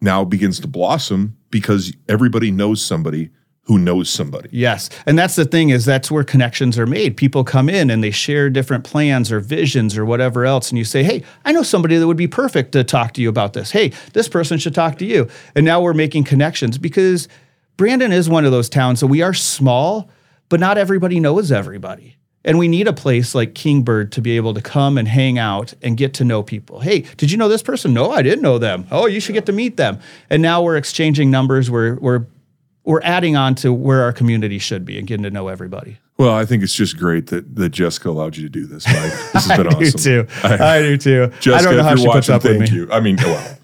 now 0.00 0.24
begins 0.24 0.58
to 0.60 0.66
blossom 0.66 1.36
because 1.50 1.92
everybody 2.08 2.50
knows 2.50 2.82
somebody 2.84 3.30
who 3.68 3.78
knows 3.78 4.08
somebody. 4.08 4.48
Yes. 4.50 4.88
And 5.04 5.18
that's 5.18 5.36
the 5.36 5.44
thing 5.44 5.68
is 5.68 5.84
that's 5.84 6.10
where 6.10 6.24
connections 6.24 6.78
are 6.78 6.86
made. 6.86 7.18
People 7.18 7.44
come 7.44 7.68
in 7.68 7.90
and 7.90 8.02
they 8.02 8.10
share 8.10 8.48
different 8.48 8.82
plans 8.82 9.30
or 9.30 9.40
visions 9.40 9.96
or 9.96 10.06
whatever 10.06 10.46
else 10.46 10.70
and 10.70 10.78
you 10.78 10.84
say, 10.84 11.02
"Hey, 11.02 11.22
I 11.44 11.52
know 11.52 11.62
somebody 11.62 11.98
that 11.98 12.06
would 12.06 12.16
be 12.16 12.26
perfect 12.26 12.72
to 12.72 12.82
talk 12.82 13.12
to 13.14 13.22
you 13.22 13.28
about 13.28 13.52
this. 13.52 13.70
Hey, 13.70 13.92
this 14.14 14.26
person 14.26 14.58
should 14.58 14.74
talk 14.74 14.98
to 14.98 15.04
you." 15.04 15.28
And 15.54 15.66
now 15.66 15.82
we're 15.82 15.92
making 15.92 16.24
connections 16.24 16.78
because 16.78 17.28
Brandon 17.76 18.10
is 18.10 18.28
one 18.28 18.46
of 18.46 18.52
those 18.52 18.70
towns 18.70 19.00
so 19.00 19.06
we 19.06 19.20
are 19.20 19.34
small, 19.34 20.10
but 20.48 20.60
not 20.60 20.78
everybody 20.78 21.20
knows 21.20 21.52
everybody. 21.52 22.16
And 22.44 22.58
we 22.58 22.68
need 22.68 22.88
a 22.88 22.94
place 22.94 23.34
like 23.34 23.54
Kingbird 23.54 24.12
to 24.12 24.22
be 24.22 24.36
able 24.36 24.54
to 24.54 24.62
come 24.62 24.96
and 24.96 25.06
hang 25.06 25.38
out 25.38 25.74
and 25.82 25.98
get 25.98 26.14
to 26.14 26.24
know 26.24 26.42
people. 26.42 26.80
Hey, 26.80 27.00
did 27.18 27.30
you 27.30 27.36
know 27.36 27.48
this 27.48 27.62
person? 27.62 27.92
No, 27.92 28.10
I 28.12 28.22
didn't 28.22 28.40
know 28.40 28.56
them. 28.56 28.86
Oh, 28.90 29.06
you 29.06 29.20
should 29.20 29.34
get 29.34 29.44
to 29.46 29.52
meet 29.52 29.76
them. 29.76 29.98
And 30.30 30.40
now 30.40 30.62
we're 30.62 30.78
exchanging 30.78 31.30
numbers. 31.30 31.70
We're, 31.70 31.96
we're 31.96 32.24
we're 32.88 33.02
adding 33.02 33.36
on 33.36 33.54
to 33.54 33.70
where 33.70 34.02
our 34.02 34.12
community 34.14 34.58
should 34.58 34.84
be 34.86 34.98
and 34.98 35.06
getting 35.06 35.22
to 35.24 35.30
know 35.30 35.48
everybody. 35.48 35.98
Well, 36.16 36.32
I 36.34 36.46
think 36.46 36.62
it's 36.62 36.72
just 36.74 36.96
great 36.96 37.26
that, 37.26 37.54
that 37.56 37.68
Jessica 37.68 38.08
allowed 38.08 38.36
you 38.36 38.42
to 38.44 38.48
do 38.48 38.66
this, 38.66 38.86
Mike. 38.86 38.96
This 39.34 39.46
has 39.46 39.48
been 39.58 39.66
I 39.66 39.70
awesome. 39.70 40.00
Do 40.00 40.22
too. 40.24 40.26
I, 40.42 40.76
I 40.78 40.82
do 40.82 40.96
too. 40.96 41.26
Jessica, 41.38 41.54
I 41.54 41.62
don't 41.62 41.76
know 41.76 41.82
how 41.82 41.96
she 41.96 42.06
watching, 42.08 42.12
puts 42.18 42.28
up 42.30 42.42
thank 42.42 42.60
with 42.60 42.70
me. 42.72 42.76
you. 42.78 42.90
I 42.90 43.00
mean, 43.00 43.16
well, 43.16 43.58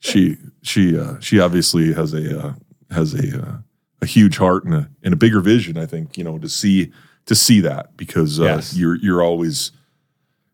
she 0.00 0.36
she 0.62 0.96
uh, 0.98 1.18
she 1.20 1.40
obviously 1.40 1.94
has 1.94 2.12
a 2.12 2.38
uh, 2.48 2.52
has 2.90 3.14
a 3.14 3.42
uh, 3.42 3.56
a 4.02 4.06
huge 4.06 4.36
heart 4.36 4.64
and 4.66 4.74
a 4.74 4.90
and 5.02 5.14
a 5.14 5.16
bigger 5.16 5.40
vision. 5.40 5.78
I 5.78 5.86
think 5.86 6.16
you 6.18 6.22
know 6.22 6.38
to 6.38 6.48
see 6.48 6.92
to 7.24 7.34
see 7.34 7.60
that 7.60 7.96
because 7.96 8.38
uh, 8.38 8.44
Yes. 8.44 8.76
you're 8.76 8.96
you're 8.96 9.22
always 9.22 9.72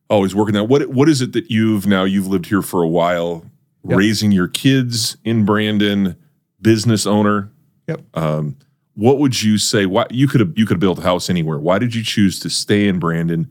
always 0.08 0.34
working 0.34 0.54
that. 0.54 0.64
What 0.64 0.86
what 0.90 1.08
is 1.08 1.20
it 1.20 1.32
that 1.32 1.50
you've 1.50 1.86
now 1.86 2.04
you've 2.04 2.28
lived 2.28 2.46
here 2.46 2.62
for 2.62 2.82
a 2.82 2.88
while, 2.88 3.44
Yep. 3.86 3.98
raising 3.98 4.30
your 4.32 4.46
kids 4.48 5.16
in 5.24 5.44
Brandon, 5.44 6.16
business 6.62 7.04
owner. 7.04 7.50
Yep. 7.88 8.02
Um, 8.14 8.56
what 8.94 9.18
would 9.18 9.42
you 9.42 9.58
say? 9.58 9.86
Why 9.86 10.06
you 10.10 10.28
could 10.28 10.40
have 10.40 10.52
you 10.56 10.66
could 10.66 10.74
have 10.74 10.80
built 10.80 10.98
a 10.98 11.02
house 11.02 11.30
anywhere? 11.30 11.58
Why 11.58 11.78
did 11.78 11.94
you 11.94 12.02
choose 12.02 12.38
to 12.40 12.50
stay 12.50 12.88
in 12.88 12.98
Brandon? 12.98 13.50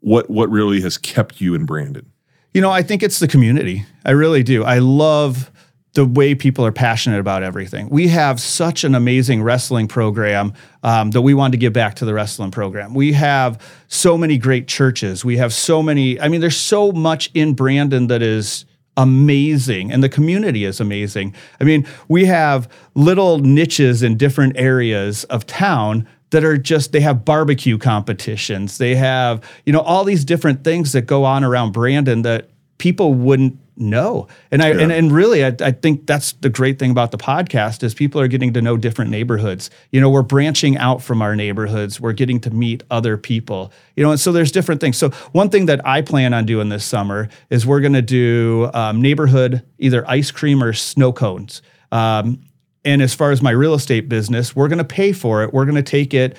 What 0.00 0.28
what 0.28 0.50
really 0.50 0.80
has 0.80 0.98
kept 0.98 1.40
you 1.40 1.54
in 1.54 1.64
Brandon? 1.64 2.10
You 2.52 2.60
know, 2.60 2.70
I 2.70 2.82
think 2.82 3.02
it's 3.02 3.18
the 3.18 3.28
community. 3.28 3.84
I 4.04 4.12
really 4.12 4.42
do. 4.42 4.64
I 4.64 4.78
love 4.78 5.50
the 5.94 6.04
way 6.04 6.34
people 6.34 6.66
are 6.66 6.72
passionate 6.72 7.20
about 7.20 7.42
everything. 7.42 7.88
We 7.88 8.08
have 8.08 8.40
such 8.40 8.82
an 8.84 8.94
amazing 8.94 9.42
wrestling 9.42 9.86
program 9.86 10.52
um, 10.82 11.12
that 11.12 11.22
we 11.22 11.34
wanted 11.34 11.52
to 11.52 11.58
give 11.58 11.72
back 11.72 11.94
to 11.96 12.04
the 12.04 12.12
wrestling 12.12 12.50
program. 12.50 12.94
We 12.94 13.12
have 13.12 13.64
so 13.86 14.18
many 14.18 14.36
great 14.36 14.66
churches. 14.66 15.24
We 15.24 15.36
have 15.36 15.52
so 15.52 15.82
many, 15.82 16.20
I 16.20 16.28
mean, 16.28 16.40
there's 16.40 16.56
so 16.56 16.90
much 16.90 17.30
in 17.32 17.54
Brandon 17.54 18.08
that 18.08 18.22
is 18.22 18.64
amazing 18.96 19.90
and 19.90 20.02
the 20.02 20.08
community 20.08 20.64
is 20.64 20.80
amazing. 20.80 21.34
I 21.60 21.64
mean, 21.64 21.86
we 22.08 22.26
have 22.26 22.68
little 22.94 23.38
niches 23.38 24.02
in 24.02 24.16
different 24.16 24.56
areas 24.56 25.24
of 25.24 25.46
town 25.46 26.06
that 26.30 26.44
are 26.44 26.58
just 26.58 26.92
they 26.92 27.00
have 27.00 27.24
barbecue 27.24 27.78
competitions. 27.78 28.78
They 28.78 28.96
have, 28.96 29.42
you 29.64 29.72
know, 29.72 29.80
all 29.80 30.04
these 30.04 30.24
different 30.24 30.64
things 30.64 30.92
that 30.92 31.02
go 31.02 31.24
on 31.24 31.44
around 31.44 31.72
Brandon 31.72 32.22
that 32.22 32.48
people 32.78 33.14
wouldn't 33.14 33.58
know. 33.76 34.28
And 34.50 34.62
I 34.62 34.68
and, 34.68 34.92
and 34.92 35.10
really 35.10 35.44
I, 35.44 35.54
I 35.60 35.72
think 35.72 36.06
that's 36.06 36.32
the 36.34 36.48
great 36.48 36.78
thing 36.78 36.90
about 36.90 37.10
the 37.10 37.18
podcast 37.18 37.82
is 37.82 37.92
people 37.92 38.20
are 38.20 38.28
getting 38.28 38.52
to 38.52 38.62
know 38.62 38.76
different 38.76 39.10
neighborhoods. 39.10 39.70
You 39.90 40.00
know, 40.00 40.10
we're 40.10 40.22
branching 40.22 40.76
out 40.76 41.02
from 41.02 41.20
our 41.20 41.34
neighborhoods. 41.34 42.00
We're 42.00 42.12
getting 42.12 42.40
to 42.40 42.50
meet 42.50 42.84
other 42.90 43.16
people. 43.16 43.72
You 43.96 44.04
know, 44.04 44.12
and 44.12 44.20
so 44.20 44.32
there's 44.32 44.52
different 44.52 44.80
things. 44.80 44.96
So 44.96 45.10
one 45.32 45.50
thing 45.50 45.66
that 45.66 45.84
I 45.86 46.02
plan 46.02 46.34
on 46.34 46.46
doing 46.46 46.68
this 46.68 46.84
summer 46.84 47.28
is 47.50 47.66
we're 47.66 47.80
going 47.80 47.94
to 47.94 48.02
do 48.02 48.70
um, 48.74 49.02
neighborhood 49.02 49.62
either 49.78 50.08
ice 50.08 50.30
cream 50.30 50.62
or 50.62 50.72
snow 50.72 51.12
cones. 51.12 51.62
Um, 51.90 52.44
and 52.84 53.00
as 53.02 53.14
far 53.14 53.30
as 53.30 53.40
my 53.40 53.50
real 53.50 53.74
estate 53.74 54.08
business, 54.08 54.54
we're 54.54 54.68
going 54.68 54.78
to 54.78 54.84
pay 54.84 55.12
for 55.12 55.42
it. 55.42 55.52
We're 55.54 55.64
going 55.64 55.76
to 55.76 55.82
take 55.82 56.12
it 56.12 56.36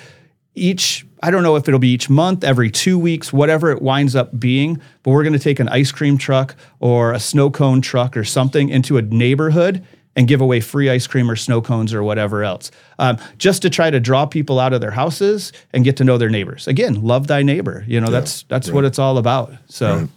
each, 0.54 1.05
I 1.22 1.30
don't 1.30 1.42
know 1.42 1.56
if 1.56 1.66
it'll 1.66 1.80
be 1.80 1.92
each 1.92 2.10
month, 2.10 2.44
every 2.44 2.70
two 2.70 2.98
weeks, 2.98 3.32
whatever 3.32 3.70
it 3.70 3.82
winds 3.82 4.14
up 4.14 4.38
being, 4.38 4.80
but 5.02 5.12
we're 5.12 5.22
going 5.22 5.32
to 5.32 5.38
take 5.38 5.60
an 5.60 5.68
ice 5.68 5.90
cream 5.92 6.18
truck 6.18 6.56
or 6.80 7.12
a 7.12 7.20
snow 7.20 7.50
cone 7.50 7.80
truck 7.80 8.16
or 8.16 8.24
something 8.24 8.68
into 8.68 8.98
a 8.98 9.02
neighborhood 9.02 9.84
and 10.14 10.26
give 10.28 10.40
away 10.40 10.60
free 10.60 10.88
ice 10.88 11.06
cream 11.06 11.30
or 11.30 11.36
snow 11.36 11.60
cones 11.60 11.92
or 11.92 12.02
whatever 12.02 12.42
else, 12.42 12.70
um, 12.98 13.18
just 13.38 13.62
to 13.62 13.70
try 13.70 13.90
to 13.90 14.00
draw 14.00 14.24
people 14.26 14.58
out 14.58 14.72
of 14.72 14.80
their 14.80 14.90
houses 14.90 15.52
and 15.72 15.84
get 15.84 15.96
to 15.98 16.04
know 16.04 16.16
their 16.18 16.30
neighbors. 16.30 16.66
Again, 16.66 17.02
love 17.02 17.26
thy 17.26 17.42
neighbor. 17.42 17.84
You 17.86 18.00
know, 18.00 18.10
that's 18.10 18.44
that's 18.44 18.70
what 18.70 18.84
it's 18.84 18.98
all 18.98 19.18
about. 19.18 19.52
So. 19.68 20.08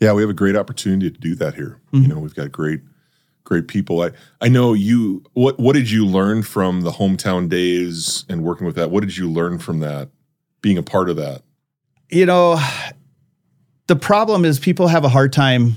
Yeah, 0.00 0.14
we 0.14 0.22
have 0.22 0.30
a 0.30 0.34
great 0.34 0.56
opportunity 0.56 1.10
to 1.10 1.20
do 1.20 1.34
that 1.34 1.54
here. 1.54 1.78
You 1.92 2.08
know, 2.08 2.18
we've 2.18 2.34
got 2.34 2.50
great, 2.50 2.80
great 3.44 3.68
people. 3.68 4.00
I 4.00 4.12
I 4.40 4.48
know 4.48 4.72
you. 4.72 5.22
What 5.34 5.60
what 5.60 5.74
did 5.74 5.90
you 5.90 6.06
learn 6.06 6.42
from 6.42 6.80
the 6.80 6.92
hometown 6.92 7.50
days 7.50 8.24
and 8.26 8.42
working 8.42 8.66
with 8.66 8.76
that? 8.76 8.90
What 8.90 9.02
did 9.02 9.18
you 9.18 9.30
learn 9.30 9.58
from 9.58 9.80
that? 9.80 10.08
Being 10.62 10.78
a 10.78 10.82
part 10.82 11.10
of 11.10 11.16
that. 11.16 11.42
you 12.10 12.26
know, 12.26 12.60
the 13.86 13.96
problem 13.96 14.44
is 14.44 14.58
people 14.58 14.88
have 14.88 15.04
a 15.04 15.08
hard 15.08 15.32
time 15.32 15.76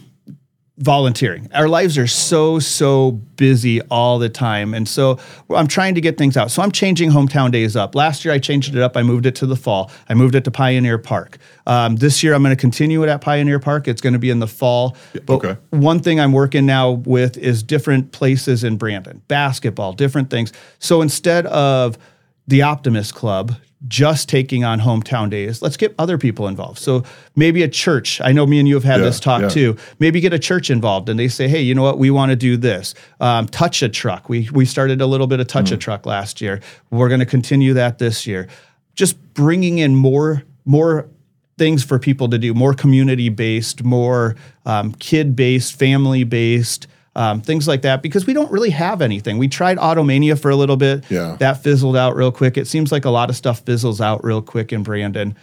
volunteering. 0.79 1.47
Our 1.53 1.67
lives 1.67 1.99
are 1.99 2.07
so, 2.07 2.57
so 2.57 3.11
busy 3.11 3.79
all 3.83 4.17
the 4.17 4.27
time. 4.27 4.73
And 4.73 4.87
so 4.87 5.19
I'm 5.51 5.67
trying 5.67 5.93
to 5.95 6.01
get 6.01 6.17
things 6.17 6.35
out. 6.35 6.49
So 6.49 6.63
I'm 6.63 6.71
changing 6.71 7.11
hometown 7.11 7.51
days 7.51 7.75
up. 7.75 7.93
Last 7.93 8.25
year 8.25 8.33
I 8.33 8.39
changed 8.39 8.75
it 8.75 8.81
up. 8.81 8.97
I 8.97 9.03
moved 9.03 9.27
it 9.27 9.35
to 9.35 9.45
the 9.45 9.55
fall. 9.55 9.91
I 10.09 10.15
moved 10.15 10.33
it 10.33 10.43
to 10.45 10.51
Pioneer 10.51 10.97
Park. 10.97 11.37
Um, 11.67 11.97
this 11.97 12.23
year 12.23 12.33
I'm 12.33 12.41
going 12.41 12.55
to 12.55 12.59
continue 12.59 13.03
it 13.03 13.09
at 13.09 13.21
Pioneer 13.21 13.59
Park. 13.59 13.87
It's 13.87 14.01
going 14.01 14.13
to 14.13 14.19
be 14.19 14.31
in 14.31 14.39
the 14.39 14.47
fall. 14.47 14.97
But 15.25 15.45
okay. 15.45 15.57
one 15.69 15.99
thing 15.99 16.19
I'm 16.19 16.33
working 16.33 16.65
now 16.65 16.91
with 16.91 17.37
is 17.37 17.61
different 17.61 18.11
places 18.11 18.63
in 18.63 18.77
Brandon, 18.77 19.22
basketball, 19.27 19.93
different 19.93 20.31
things. 20.31 20.51
So 20.79 21.03
instead 21.03 21.46
of 21.46 22.00
the 22.48 22.63
Optimist 22.63 23.13
Club 23.13 23.55
just 23.87 24.29
taking 24.29 24.63
on 24.63 24.79
hometown 24.79 25.29
days, 25.29 25.61
let's 25.61 25.77
get 25.77 25.93
other 26.00 26.17
people 26.17 26.48
involved. 26.48 26.79
So 26.79 27.03
maybe 27.35 27.63
a 27.63 27.67
church. 27.67 28.22
I 28.22 28.31
know 28.31 28.46
me 28.46 28.59
and 28.59 28.67
you 28.67 28.75
have 28.75 28.83
had 28.83 29.00
Yeah, 29.00 29.05
this 29.05 29.19
talk 29.19 29.41
yeah. 29.41 29.50
too. 29.50 29.77
Maybe 30.00 30.19
get 30.22 30.33
a 30.33 30.39
church 30.39 30.69
involved 30.69 31.09
and 31.09 31.19
they 31.19 31.27
say, 31.27 31.48
hey, 31.48 31.61
you 31.61 31.75
know 31.75 31.83
what? 31.83 31.98
We 31.98 32.09
want 32.09 32.29
to 32.29 32.35
do 32.35 32.55
this. 32.55 32.96
Um, 33.19 33.48
touch 33.48 33.83
a 33.83 33.89
truck. 33.89 34.29
We, 34.29 34.50
we 34.53 34.65
started 34.65 35.01
a 35.01 35.05
little 35.05 35.27
bit 35.27 35.39
of 35.39 35.48
touch 35.48 35.72
a 35.72 35.77
truck 35.77 36.05
last 36.05 36.39
year. 36.39 36.61
We're 36.91 37.09
going 37.09 37.19
to 37.19 37.25
continue 37.25 37.74
that 37.74 38.00
this 38.00 38.25
year. 38.25 38.48
Just 38.96 39.17
bringing 39.33 39.79
in 39.79 39.96
more, 39.96 40.43
more 40.65 41.09
things 41.57 41.83
for 41.83 42.00
people 42.00 42.29
to 42.29 42.37
do, 42.37 42.53
more 42.53 42.74
community 42.74 43.29
based, 43.29 43.83
more 43.83 44.35
um, 44.65 44.93
kid 44.93 45.35
based, 45.35 45.77
family 45.77 46.24
based. 46.24 46.87
Um, 47.15 47.41
things 47.41 47.67
like 47.67 47.83
that 47.83 48.01
because 48.01 48.25
we 48.25 48.33
don't 48.33 48.51
really 48.51 48.71
have 48.71 48.99
anything. 49.01 49.37
We 49.37 49.47
tried 49.47 49.77
Automania 49.77 50.39
for 50.39 50.49
a 50.49 50.55
little 50.55 50.77
bit. 50.77 51.03
Yeah. 51.11 51.35
That 51.39 51.61
fizzled 51.61 51.95
out 51.95 52.15
real 52.15 52.31
quick. 52.31 52.57
It 52.57 52.65
seems 52.67 52.91
like 52.91 53.05
a 53.05 53.11
lot 53.11 53.29
of 53.29 53.35
stuff 53.35 53.59
fizzles 53.59 54.01
out 54.01 54.23
real 54.23 54.41
quick 54.41 54.73
in 54.73 54.81
Brandon. 54.81 55.35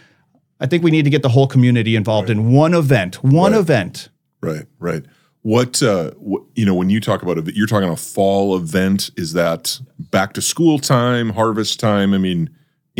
I 0.59 0.65
think 0.67 0.83
we 0.83 0.91
need 0.91 1.03
to 1.05 1.09
get 1.09 1.21
the 1.21 1.29
whole 1.29 1.47
community 1.47 1.95
involved 1.95 2.29
in 2.29 2.51
one 2.51 2.73
event. 2.73 3.23
One 3.23 3.53
Right. 3.53 3.59
event. 3.59 4.09
Right, 4.41 4.65
right. 4.79 5.03
What 5.43 5.81
uh, 5.81 6.11
what, 6.17 6.43
you 6.55 6.65
know 6.65 6.75
when 6.75 6.89
you 6.89 6.99
talk 6.99 7.23
about 7.23 7.37
it, 7.37 7.55
you're 7.55 7.67
talking 7.67 7.89
a 7.89 7.95
fall 7.95 8.55
event. 8.55 9.09
Is 9.15 9.33
that 9.33 9.79
back 9.97 10.33
to 10.33 10.41
school 10.41 10.77
time, 10.77 11.29
harvest 11.29 11.79
time? 11.79 12.13
I 12.13 12.17
mean, 12.19 12.49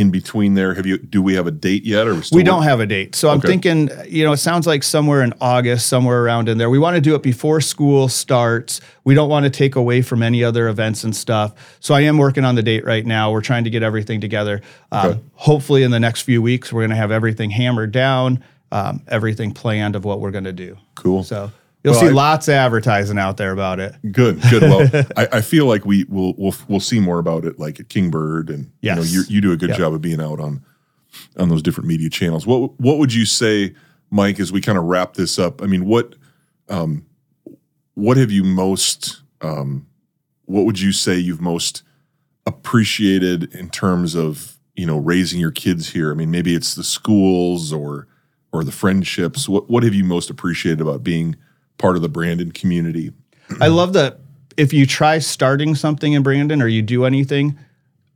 in 0.02 0.12
between 0.12 0.56
there, 0.56 0.74
have 0.74 0.86
you? 0.86 0.98
Do 0.98 1.22
we 1.22 1.36
have 1.36 1.48
a 1.48 1.52
date 1.52 1.86
yet, 1.86 2.08
or 2.08 2.16
we, 2.16 2.22
We 2.32 2.44
don't 2.44 2.64
have 2.64 2.80
a 2.80 2.86
date. 2.86 3.16
So 3.16 3.30
I'm 3.30 3.40
thinking, 3.40 3.90
you 4.08 4.26
know, 4.26 4.34
it 4.34 4.38
sounds 4.38 4.68
like 4.68 4.84
somewhere 4.84 5.22
in 5.22 5.34
August, 5.40 5.88
somewhere 5.88 6.24
around 6.24 6.50
in 6.50 6.58
there. 6.58 6.70
We 6.70 6.80
want 6.80 6.96
to 6.96 7.02
do 7.02 7.16
it 7.16 7.22
before 7.24 7.62
school 7.62 8.10
starts. 8.10 8.82
We 9.04 9.14
don't 9.14 9.30
want 9.30 9.46
to 9.46 9.50
take 9.50 9.76
away 9.76 10.02
from 10.02 10.24
any 10.24 10.44
other 10.44 10.68
events 10.68 11.04
and 11.04 11.16
stuff. 11.16 11.54
So 11.80 11.94
I 11.94 12.02
am 12.02 12.18
working 12.18 12.44
on 12.44 12.56
the 12.56 12.64
date 12.64 12.84
right 12.84 13.06
now. 13.06 13.32
We're 13.32 13.42
trying 13.42 13.64
to 13.64 13.70
get 13.70 13.84
everything 13.84 14.20
together. 14.20 14.62
Um, 14.92 15.12
Okay. 15.12 15.20
Hopefully, 15.36 15.84
in 15.84 15.92
the 15.92 16.00
next 16.00 16.22
few 16.22 16.42
weeks, 16.42 16.74
we're 16.74 16.82
going 16.82 16.92
to 16.92 16.96
have 16.96 17.12
everything 17.12 17.50
hammered 17.50 17.92
down, 17.92 18.44
um, 18.72 19.02
everything 19.08 19.54
planned 19.54 19.96
of 19.96 20.04
what 20.06 20.20
we're 20.20 20.32
going 20.32 20.44
to 20.44 20.54
do. 20.54 20.78
Cool. 20.96 21.24
So 21.24 21.52
you'll 21.84 21.94
Well, 21.94 22.02
see 22.02 22.08
I- 22.08 22.12
lots 22.12 22.48
of 22.48 22.54
advertising 22.54 23.18
out 23.18 23.38
there 23.38 23.52
about 23.52 23.80
it. 23.80 23.96
Good, 24.12 24.42
good. 24.50 24.62
Well, 24.64 24.88
I, 25.18 25.28
I 25.34 25.42
feel 25.42 25.66
like 25.66 25.86
we 25.86 26.04
will 26.06 26.34
we'll, 26.38 26.56
we'll 26.68 26.80
see 26.80 27.00
more 27.00 27.20
about 27.20 27.46
it, 27.46 27.60
like 27.60 27.80
at 27.80 27.90
Kingbird, 27.90 28.50
and 28.50 28.72
you 28.82 28.94
know, 28.96 29.02
you 29.02 29.24
you 29.28 29.42
do 29.42 29.52
a 29.52 29.58
good 29.58 29.70
Yep. 29.70 29.78
job 29.78 29.94
of 29.94 30.02
being 30.02 30.22
out 30.22 30.40
on 30.40 30.64
on 31.38 31.50
those 31.50 31.62
different 31.62 31.88
media 31.88 32.10
channels. 32.10 32.46
What 32.48 32.80
what 32.80 32.98
would 32.98 33.14
you 33.14 33.26
say, 33.26 33.74
Mike, 34.10 34.40
as 34.40 34.52
we 34.52 34.62
kind 34.62 34.78
of 34.78 34.86
wrap 34.86 35.14
this 35.16 35.38
up? 35.40 35.62
I 35.62 35.66
mean, 35.66 35.86
what 35.86 36.16
um, 36.70 37.06
what 37.96 38.18
have 38.18 38.32
you 38.32 38.44
most 38.44 39.22
um, 39.42 39.88
what 40.46 40.66
would 40.66 40.80
you 40.80 40.92
say 40.92 41.16
you've 41.18 41.42
most 41.42 41.84
appreciated 42.46 43.54
in 43.56 43.70
terms 43.70 44.16
of 44.16 44.58
you 44.76 44.86
know 44.86 44.98
raising 44.98 45.40
your 45.40 45.52
kids 45.52 45.90
here? 45.90 46.12
I 46.12 46.16
mean, 46.16 46.32
maybe 46.32 46.56
it's 46.56 46.76
the 46.76 46.84
schools 46.84 47.72
or 47.74 48.08
or 48.54 48.64
the 48.64 48.72
friendships. 48.72 49.48
What 49.50 49.70
what 49.70 49.84
have 49.84 49.94
you 49.94 50.04
most 50.04 50.30
appreciated 50.30 50.82
about 50.82 51.04
being 51.04 51.36
part 51.82 51.96
of 51.96 52.02
the 52.02 52.10
Brandon 52.10 52.52
community? 52.52 53.12
I 53.60 53.68
love 53.68 53.94
that 53.94 54.20
if 54.58 54.72
you 54.72 54.86
try 54.86 55.20
starting 55.20 55.76
something 55.76 56.14
in 56.14 56.24
Brandon 56.24 56.62
or 56.62 56.68
you 56.68 56.82
do 56.82 57.06
anything, 57.06 57.58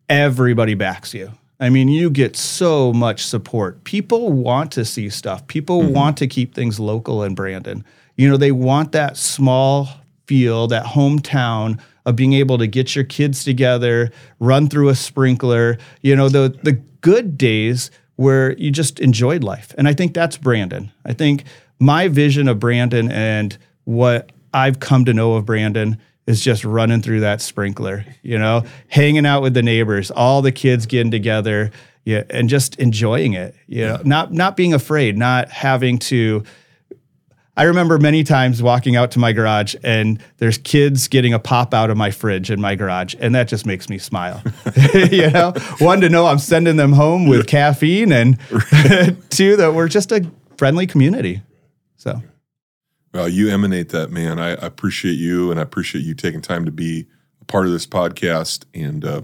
everybody 0.08 0.75
backs 0.75 1.13
you. 1.13 1.32
I 1.60 1.69
mean, 1.69 1.88
you 1.88 2.10
get 2.10 2.36
so 2.36 2.91
much 2.93 3.25
support. 3.25 3.84
People 3.86 4.32
want 4.32 4.71
to 4.73 4.86
see 4.86 5.10
stuff. 5.10 5.47
People 5.47 5.82
mm-hmm. 5.82 5.93
want 5.93 6.17
to 6.17 6.28
keep 6.28 6.54
things 6.54 6.80
local 6.80 7.23
in 7.23 7.34
Brandon. 7.34 7.84
You 8.17 8.30
know, 8.30 8.38
they 8.38 8.51
want 8.51 8.91
that 8.91 9.17
small 9.17 9.89
feel, 10.28 10.67
that 10.67 10.86
hometown 10.86 11.80
of 12.06 12.15
being 12.15 12.34
able 12.34 12.58
to 12.58 12.67
get 12.67 12.95
your 12.95 13.06
kids 13.06 13.43
together, 13.43 14.12
run 14.39 14.67
through 14.67 14.89
a 14.89 14.95
sprinkler, 14.95 15.78
you 16.01 16.15
know, 16.15 16.30
the 16.30 16.58
the 16.63 16.73
good 17.01 17.38
days 17.38 17.89
where 18.15 18.54
you 18.58 18.71
just 18.71 18.99
enjoyed 18.99 19.43
life. 19.43 19.73
And 19.78 19.88
I 19.88 19.93
think 19.93 20.13
that's 20.13 20.38
Brandon. 20.38 20.91
I 21.06 21.13
think 21.13 21.43
my 21.79 22.07
vision 22.07 22.47
of 22.47 22.59
Brandon 22.59 23.11
and 23.11 23.57
what 23.83 24.31
I've 24.53 24.79
come 24.79 25.05
to 25.05 25.13
know 25.13 25.33
of 25.33 25.45
Brandon 25.45 25.97
is 26.27 26.41
just 26.41 26.65
running 26.65 27.01
through 27.01 27.19
that 27.19 27.41
sprinkler, 27.41 28.05
you 28.23 28.38
know, 28.38 28.63
hanging 28.88 29.25
out 29.25 29.41
with 29.41 29.53
the 29.53 29.61
neighbors, 29.61 30.09
all 30.11 30.41
the 30.41 30.51
kids 30.51 30.85
getting 30.85 31.11
together, 31.11 31.71
yeah, 32.03 32.23
and 32.29 32.49
just 32.49 32.77
enjoying 32.77 33.33
it. 33.33 33.55
You 33.67 33.85
know, 33.85 34.01
not 34.03 34.31
not 34.31 34.55
being 34.55 34.73
afraid, 34.73 35.17
not 35.17 35.49
having 35.49 35.97
to. 35.99 36.43
I 37.57 37.63
remember 37.63 37.97
many 37.97 38.25
times 38.25 38.61
walking 38.61 38.97
out 38.97 39.11
to 39.11 39.19
my 39.19 39.31
garage 39.31 39.75
and 39.81 40.21
there's 40.39 40.57
kids 40.57 41.07
getting 41.07 41.33
a 41.33 41.39
pop 41.39 41.73
out 41.73 41.89
of 41.89 41.95
my 41.95 42.11
fridge 42.11 42.51
in 42.51 42.59
my 42.59 42.75
garage, 42.75 43.15
and 43.19 43.33
that 43.33 43.47
just 43.47 43.65
makes 43.65 43.89
me 43.89 43.97
smile. 43.97 44.43
you 44.93 45.29
know, 45.29 45.53
one 45.79 46.01
to 46.01 46.09
know 46.09 46.25
I'm 46.25 46.39
sending 46.39 46.75
them 46.75 46.93
home 46.93 47.27
with 47.27 47.47
caffeine, 47.47 48.11
and 48.11 48.38
two 49.29 49.55
that 49.55 49.73
we're 49.73 49.88
just 49.88 50.11
a 50.11 50.29
friendly 50.57 50.88
community. 50.88 51.41
So. 52.05 52.21
Well, 53.13 53.27
you 53.27 53.49
emanate 53.49 53.89
that, 53.89 54.11
man. 54.11 54.39
I, 54.39 54.49
I 54.49 54.65
appreciate 54.65 55.13
you, 55.17 55.49
and 55.49 55.59
I 55.59 55.63
appreciate 55.63 56.03
you 56.03 56.13
taking 56.13 56.41
time 56.41 56.65
to 56.65 56.71
be 56.71 57.07
a 57.41 57.45
part 57.45 57.65
of 57.65 57.71
this 57.71 57.87
podcast. 57.87 58.65
And 58.75 59.03
uh, 59.03 59.21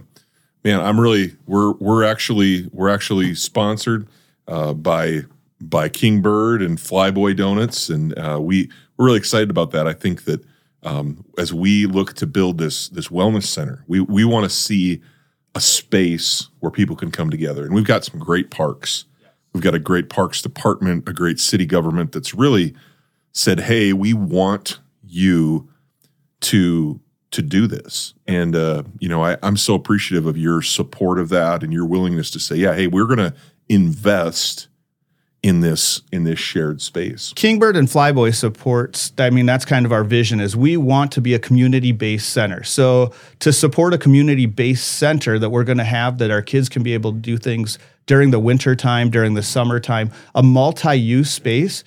man, 0.63 0.79
I'm 0.79 0.99
really 0.99 1.35
we're 1.45 1.73
we're 1.73 2.03
actually 2.03 2.69
we're 2.71 2.89
actually 2.89 3.35
sponsored 3.35 4.07
uh, 4.47 4.73
by 4.73 5.21
by 5.59 5.89
Kingbird 5.89 6.63
and 6.63 6.79
Flyboy 6.79 7.37
Donuts, 7.37 7.89
and 7.89 8.17
uh, 8.17 8.39
we 8.41 8.69
we're 8.97 9.05
really 9.05 9.19
excited 9.19 9.51
about 9.51 9.71
that. 9.71 9.85
I 9.85 9.93
think 9.93 10.23
that 10.23 10.43
um, 10.81 11.23
as 11.37 11.53
we 11.53 11.85
look 11.85 12.13
to 12.15 12.25
build 12.25 12.57
this 12.57 12.89
this 12.89 13.09
wellness 13.09 13.43
center, 13.43 13.83
we 13.87 13.99
we 13.99 14.25
want 14.25 14.45
to 14.45 14.49
see 14.49 15.01
a 15.53 15.61
space 15.61 16.47
where 16.61 16.71
people 16.71 16.95
can 16.95 17.11
come 17.11 17.29
together, 17.29 17.63
and 17.63 17.75
we've 17.75 17.85
got 17.85 18.05
some 18.05 18.19
great 18.19 18.49
parks. 18.49 19.05
We've 19.53 19.63
got 19.63 19.75
a 19.75 19.79
great 19.79 20.09
parks 20.09 20.41
department, 20.41 21.07
a 21.07 21.13
great 21.13 21.39
city 21.39 21.65
government 21.65 22.11
that's 22.11 22.33
really 22.33 22.73
said, 23.33 23.61
"Hey, 23.61 23.93
we 23.93 24.13
want 24.13 24.79
you 25.03 25.69
to 26.41 26.99
to 27.31 27.41
do 27.41 27.67
this." 27.67 28.13
And 28.27 28.55
uh, 28.55 28.83
you 28.99 29.09
know, 29.09 29.23
I, 29.23 29.37
I'm 29.43 29.57
so 29.57 29.75
appreciative 29.75 30.25
of 30.25 30.37
your 30.37 30.61
support 30.61 31.19
of 31.19 31.29
that 31.29 31.63
and 31.63 31.73
your 31.73 31.85
willingness 31.85 32.31
to 32.31 32.39
say, 32.39 32.55
"Yeah, 32.55 32.73
hey, 32.73 32.87
we're 32.87 33.07
going 33.07 33.19
to 33.19 33.33
invest." 33.67 34.67
In 35.43 35.61
this 35.61 36.01
in 36.11 36.23
this 36.23 36.39
shared 36.39 36.81
space. 36.81 37.33
Kingbird 37.35 37.75
and 37.75 37.87
Flyboy 37.87 38.33
supports. 38.35 39.11
I 39.17 39.31
mean, 39.31 39.45
that's 39.45 39.65
kind 39.65 39.85
of 39.85 39.91
our 39.91 40.03
vision. 40.03 40.39
Is 40.39 40.55
we 40.55 40.77
want 40.77 41.11
to 41.13 41.21
be 41.21 41.33
a 41.33 41.39
community 41.39 41.91
based 41.91 42.29
center. 42.29 42.63
So 42.63 43.11
to 43.39 43.51
support 43.51 43.93
a 43.93 43.97
community 43.97 44.45
based 44.45 44.87
center 44.87 45.39
that 45.39 45.49
we're 45.49 45.63
going 45.63 45.79
to 45.79 45.83
have 45.83 46.19
that 46.19 46.29
our 46.29 46.41
kids 46.41 46.69
can 46.69 46.83
be 46.83 46.93
able 46.93 47.11
to 47.11 47.17
do 47.17 47.37
things 47.37 47.79
during 48.05 48.31
the 48.31 48.39
winter 48.39 48.75
time, 48.75 49.09
during 49.09 49.33
the 49.33 49.43
summertime, 49.43 50.11
a 50.35 50.43
multi 50.43 50.95
use 50.95 51.31
space 51.31 51.83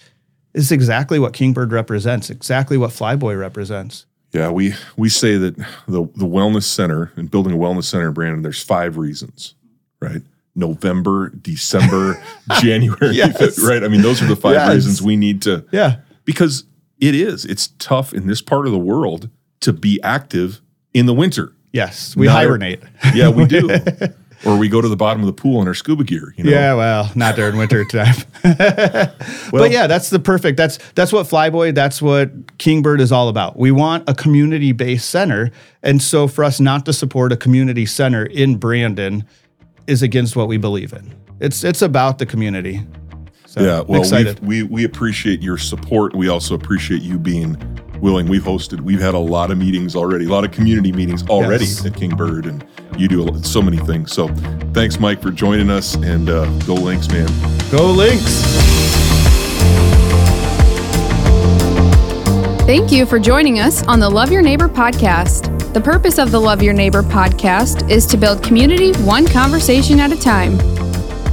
is 0.52 0.72
exactly 0.72 1.18
what 1.18 1.32
Kingbird 1.32 1.72
represents. 1.72 2.30
Exactly 2.30 2.76
what 2.76 2.90
Flyboy 2.90 3.38
represents. 3.38 4.06
Yeah, 4.32 4.50
we 4.50 4.74
we 4.96 5.08
say 5.08 5.36
that 5.36 5.56
the 5.86 6.02
the 6.16 6.26
wellness 6.26 6.64
center 6.64 7.12
and 7.14 7.30
building 7.30 7.52
a 7.52 7.56
wellness 7.56 7.84
center 7.84 8.08
in 8.08 8.14
Brandon. 8.14 8.42
There's 8.42 8.62
five 8.62 8.96
reasons, 8.96 9.54
right? 10.00 10.22
November, 10.54 11.30
December, 11.30 12.22
January, 12.60 13.16
Yes. 13.16 13.58
right? 13.62 13.82
I 13.82 13.88
mean, 13.88 14.02
those 14.02 14.22
are 14.22 14.26
the 14.26 14.36
five 14.36 14.52
Yes. 14.54 14.74
reasons 14.74 15.02
we 15.02 15.16
need 15.16 15.42
to, 15.42 15.64
Yeah. 15.72 15.96
because 16.24 16.64
it 17.00 17.14
is, 17.14 17.44
it's 17.44 17.68
tough 17.78 18.12
in 18.12 18.26
this 18.26 18.40
part 18.40 18.66
of 18.66 18.72
the 18.72 18.78
world 18.78 19.28
to 19.60 19.72
be 19.72 20.00
active 20.02 20.60
in 20.92 21.06
the 21.06 21.14
winter. 21.14 21.52
Yes. 21.72 22.14
We 22.16 22.28
hibernate. 22.28 22.80
Yeah, 23.14 23.30
we 23.30 23.46
do. 23.46 23.68
or 24.46 24.56
we 24.58 24.68
go 24.68 24.80
to 24.80 24.88
the 24.88 24.96
bottom 24.96 25.22
of 25.22 25.26
the 25.26 25.32
pool 25.32 25.60
in 25.62 25.66
our 25.66 25.74
scuba 25.74 26.04
gear, 26.04 26.34
you 26.36 26.44
know? 26.44 26.50
Yeah, 26.50 26.74
well, 26.74 27.10
not 27.16 27.34
during 27.34 27.56
winter 27.56 27.84
time. 27.90 28.14
but 29.50 29.70
yeah, 29.70 29.86
that's 29.86 30.10
the 30.10 30.18
perfect. 30.18 30.56
That's 30.56 30.78
that's 30.94 31.12
what 31.12 31.26
Flyboy, 31.26 31.74
that's 31.74 32.00
what 32.02 32.30
Kingbird 32.58 33.00
is 33.00 33.10
all 33.10 33.28
about. 33.28 33.58
We 33.58 33.70
want 33.72 34.08
a 34.08 34.14
community-based 34.14 35.08
center, 35.08 35.50
and 35.82 36.00
so 36.02 36.28
for 36.28 36.44
us 36.44 36.60
not 36.60 36.84
to 36.86 36.92
support 36.92 37.32
a 37.32 37.36
community 37.36 37.86
center 37.86 38.24
in 38.24 38.56
Brandon 38.56 39.24
is 39.86 40.02
against 40.02 40.36
what 40.36 40.48
we 40.48 40.56
believe 40.56 40.92
in. 40.92 41.14
It's 41.40 41.64
it's 41.64 41.82
about 41.82 42.18
the 42.18 42.26
community. 42.26 42.80
So 43.46 43.60
Yeah, 43.62 43.80
well, 43.86 44.00
excited. 44.00 44.40
we've- 44.40 44.64
we 44.64 44.74
we 44.74 44.84
appreciate 44.84 45.42
your 45.42 45.58
support. 45.58 46.14
We 46.14 46.28
also 46.28 46.54
appreciate 46.54 47.02
you 47.02 47.18
being 47.18 47.56
willing. 48.00 48.28
We've 48.28 48.42
hosted, 48.42 48.80
we've 48.80 49.00
had 49.00 49.14
a 49.14 49.18
lot 49.18 49.50
of 49.50 49.58
meetings 49.58 49.94
already, 49.96 50.24
a 50.26 50.28
lot 50.28 50.44
of 50.44 50.50
community 50.50 50.92
meetings 50.92 51.22
already 51.28 51.64
Yes. 51.64 51.86
at 51.86 51.94
Kingbird, 51.94 52.46
and 52.46 52.64
you 52.98 53.08
do 53.08 53.22
lot- 53.22 53.46
so 53.46 53.62
many 53.62 53.78
things. 53.78 54.12
So, 54.12 54.28
thanks, 54.74 54.98
Mike, 55.00 55.22
for 55.22 55.30
joining 55.30 55.70
us, 55.70 55.94
and 55.96 56.28
uh, 56.28 56.44
go 56.66 56.74
Lynx, 56.74 57.08
man. 57.08 57.28
Go 57.70 57.90
Lynx. 57.92 58.42
Thank 62.66 62.90
you 62.90 63.04
for 63.06 63.18
joining 63.18 63.60
us 63.60 63.82
on 63.84 64.00
the 64.00 64.08
Love 64.08 64.32
Your 64.32 64.42
Neighbor 64.42 64.68
podcast. 64.68 65.43
The 65.74 65.80
purpose 65.80 66.18
of 66.18 66.30
the 66.30 66.40
Love 66.40 66.62
Your 66.62 66.72
Neighbor 66.72 67.02
podcast 67.02 67.90
is 67.90 68.06
to 68.06 68.16
build 68.16 68.44
community 68.44 68.92
one 69.02 69.26
conversation 69.26 69.98
at 69.98 70.12
a 70.12 70.16
time. 70.16 70.52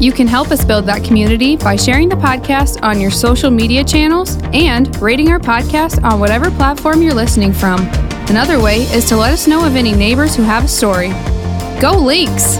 You 0.02 0.12
can 0.12 0.26
help 0.26 0.50
us 0.50 0.66
build 0.66 0.88
that 0.88 1.04
community 1.04 1.58
by 1.58 1.76
sharing 1.76 2.10
the 2.10 2.16
podcast 2.16 2.82
on 2.82 3.00
your 3.00 3.12
social 3.12 3.52
media 3.52 3.84
channels 3.84 4.40
and 4.52 5.00
rating 5.00 5.30
our 5.30 5.38
podcast 5.38 6.04
on 6.04 6.20
whatever 6.20 6.50
platform 6.50 7.04
you're 7.04 7.14
listening 7.14 7.54
from. 7.54 7.82
Another 8.30 8.60
way 8.60 8.78
is 8.96 9.08
to 9.10 9.16
let 9.16 9.32
us 9.32 9.46
know 9.46 9.64
of 9.64 9.76
any 9.76 9.94
neighbors 9.94 10.36
who 10.36 10.42
have 10.42 10.64
a 10.64 10.68
story. 10.68 11.10
Go 11.80 11.96
Lynx! 12.04 12.58